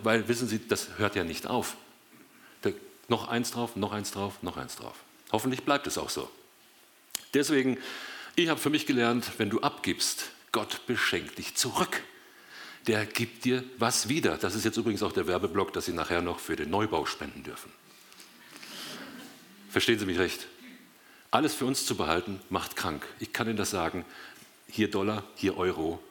Weil 0.03 0.27
wissen 0.27 0.47
Sie, 0.47 0.67
das 0.67 0.97
hört 0.97 1.15
ja 1.15 1.23
nicht 1.23 1.47
auf. 1.47 1.75
Da, 2.61 2.71
noch 3.07 3.27
eins 3.27 3.51
drauf, 3.51 3.75
noch 3.75 3.91
eins 3.91 4.11
drauf, 4.11 4.41
noch 4.41 4.57
eins 4.57 4.75
drauf. 4.75 4.95
Hoffentlich 5.31 5.63
bleibt 5.63 5.87
es 5.87 5.97
auch 5.97 6.09
so. 6.09 6.29
Deswegen, 7.33 7.77
ich 8.35 8.49
habe 8.49 8.59
für 8.59 8.69
mich 8.69 8.85
gelernt, 8.85 9.31
wenn 9.37 9.49
du 9.49 9.61
abgibst, 9.61 10.31
Gott 10.51 10.85
beschenkt 10.85 11.37
dich 11.37 11.55
zurück. 11.55 12.03
Der 12.87 13.05
gibt 13.05 13.45
dir 13.45 13.63
was 13.77 14.09
wieder. 14.09 14.37
Das 14.37 14.55
ist 14.55 14.65
jetzt 14.65 14.77
übrigens 14.77 15.03
auch 15.03 15.13
der 15.13 15.27
Werbeblock, 15.27 15.73
dass 15.73 15.85
Sie 15.85 15.93
nachher 15.93 16.21
noch 16.21 16.39
für 16.39 16.55
den 16.55 16.69
Neubau 16.69 17.05
spenden 17.05 17.43
dürfen. 17.43 17.71
Verstehen 19.69 19.97
Sie 19.97 20.05
mich 20.05 20.19
recht? 20.19 20.47
Alles 21.31 21.55
für 21.55 21.65
uns 21.65 21.85
zu 21.85 21.95
behalten, 21.95 22.39
macht 22.49 22.75
krank. 22.75 23.07
Ich 23.19 23.33
kann 23.33 23.47
Ihnen 23.47 23.57
das 23.57 23.71
sagen. 23.71 24.05
Hier 24.67 24.91
Dollar, 24.91 25.23
hier 25.35 25.57
Euro. 25.57 26.03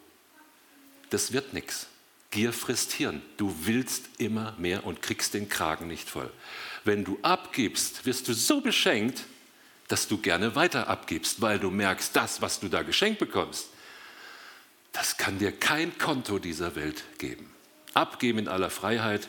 Das 1.11 1.33
wird 1.33 1.53
nichts. 1.53 1.87
Gier 2.33 2.53
frisst 2.53 2.93
Hirn. 2.93 3.23
Du 3.37 3.55
willst 3.63 4.09
immer 4.19 4.55
mehr 4.59 4.85
und 4.85 5.03
kriegst 5.03 5.35
den 5.35 5.49
Kragen 5.49 5.87
nicht 5.87 6.09
voll. 6.09 6.31
Wenn 6.83 7.05
du 7.05 7.19
abgibst, 7.23 8.05
wirst 8.07 8.27
du 8.27 8.33
so 8.33 8.61
beschenkt, 8.61 9.25
dass 9.89 10.09
du 10.09 10.17
gerne 10.17 10.57
weiter 10.57 10.89
abgibst, 10.89 11.43
weil 11.43 11.59
du 11.59 11.71
merkst, 11.71 12.17
das, 12.17 12.41
was 12.41 12.59
du 12.59 12.69
da 12.69 12.83
geschenkt 12.83 13.19
bekommst, 13.19 13.69
das 14.93 15.19
kann 15.19 15.39
dir 15.39 15.53
kein 15.53 15.97
Konto 15.99 16.39
dieser 16.39 16.75
Welt 16.75 17.05
geben. 17.19 17.53
Abgeben 17.93 18.39
in 18.39 18.49
aller 18.49 18.71
Freiheit, 18.71 19.29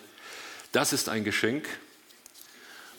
das 0.71 0.93
ist 0.93 1.09
ein 1.09 1.25
Geschenk. 1.25 1.67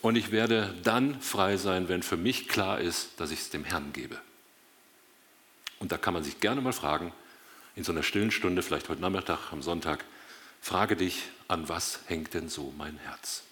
Und 0.03 0.17
ich 0.17 0.31
werde 0.31 0.75
dann 0.83 1.19
frei 1.23 1.57
sein, 1.57 1.89
wenn 1.89 2.03
für 2.03 2.19
mich 2.19 2.47
klar 2.47 2.79
ist, 2.79 3.09
dass 3.17 3.31
ich 3.31 3.41
es 3.41 3.51
dem 3.51 3.65
Herrn 3.65 3.95
gebe. 3.95 4.19
Und 5.79 5.93
da 5.93 5.97
kann 5.97 6.13
man 6.13 6.23
sich 6.23 6.41
gerne 6.41 6.61
mal 6.61 6.75
fragen, 6.75 7.11
in 7.77 7.85
so 7.85 7.93
einer 7.93 8.03
stillen 8.03 8.31
Stunde, 8.31 8.63
vielleicht 8.63 8.89
heute 8.89 9.01
Nachmittag, 9.01 9.53
am 9.53 9.63
Sonntag, 9.63 10.05
frage 10.61 10.97
dich, 10.97 11.23
an 11.49 11.69
was 11.69 12.01
hängt 12.07 12.35
denn 12.35 12.49
so 12.49 12.73
mein 12.77 12.99
Herz? 12.99 13.43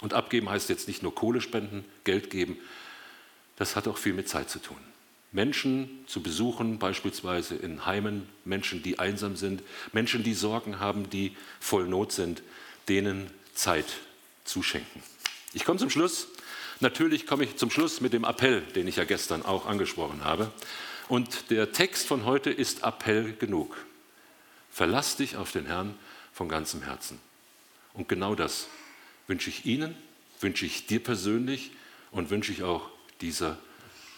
Und 0.00 0.14
abgeben 0.14 0.50
heißt 0.50 0.68
jetzt 0.68 0.88
nicht 0.88 1.02
nur 1.02 1.14
Kohle 1.14 1.40
spenden, 1.40 1.84
Geld 2.04 2.30
geben, 2.30 2.58
das 3.56 3.76
hat 3.76 3.88
auch 3.88 3.96
viel 3.96 4.12
mit 4.12 4.28
Zeit 4.28 4.50
zu 4.50 4.58
tun. 4.58 4.76
Menschen 5.32 6.04
zu 6.06 6.22
besuchen, 6.22 6.78
beispielsweise 6.78 7.56
in 7.56 7.84
Heimen, 7.84 8.28
Menschen, 8.44 8.82
die 8.82 8.98
einsam 8.98 9.36
sind, 9.36 9.62
Menschen, 9.92 10.22
die 10.22 10.34
Sorgen 10.34 10.78
haben, 10.78 11.10
die 11.10 11.36
voll 11.60 11.86
Not 11.86 12.12
sind, 12.12 12.42
denen 12.88 13.30
Zeit 13.54 13.86
zu 14.44 14.62
schenken. 14.62 15.02
Ich 15.52 15.64
komme 15.64 15.78
zum 15.78 15.90
Schluss. 15.90 16.28
Natürlich 16.80 17.26
komme 17.26 17.44
ich 17.44 17.56
zum 17.56 17.70
Schluss 17.70 18.00
mit 18.00 18.12
dem 18.12 18.24
Appell, 18.24 18.60
den 18.60 18.86
ich 18.86 18.96
ja 18.96 19.04
gestern 19.04 19.42
auch 19.42 19.66
angesprochen 19.66 20.24
habe. 20.24 20.52
Und 21.08 21.50
der 21.50 21.72
Text 21.72 22.06
von 22.06 22.24
heute 22.24 22.50
ist 22.50 22.82
Appell 22.82 23.34
genug. 23.34 23.76
Verlass 24.70 25.16
dich 25.16 25.36
auf 25.36 25.52
den 25.52 25.66
Herrn 25.66 25.94
von 26.32 26.48
ganzem 26.48 26.82
Herzen. 26.82 27.20
Und 27.94 28.08
genau 28.08 28.34
das 28.34 28.66
wünsche 29.26 29.50
ich 29.50 29.64
Ihnen, 29.64 29.96
wünsche 30.40 30.66
ich 30.66 30.86
dir 30.86 31.02
persönlich 31.02 31.70
und 32.10 32.30
wünsche 32.30 32.52
ich 32.52 32.62
auch 32.62 32.90
dieser 33.20 33.58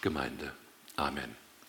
Gemeinde. 0.00 0.52
Amen. 0.96 1.47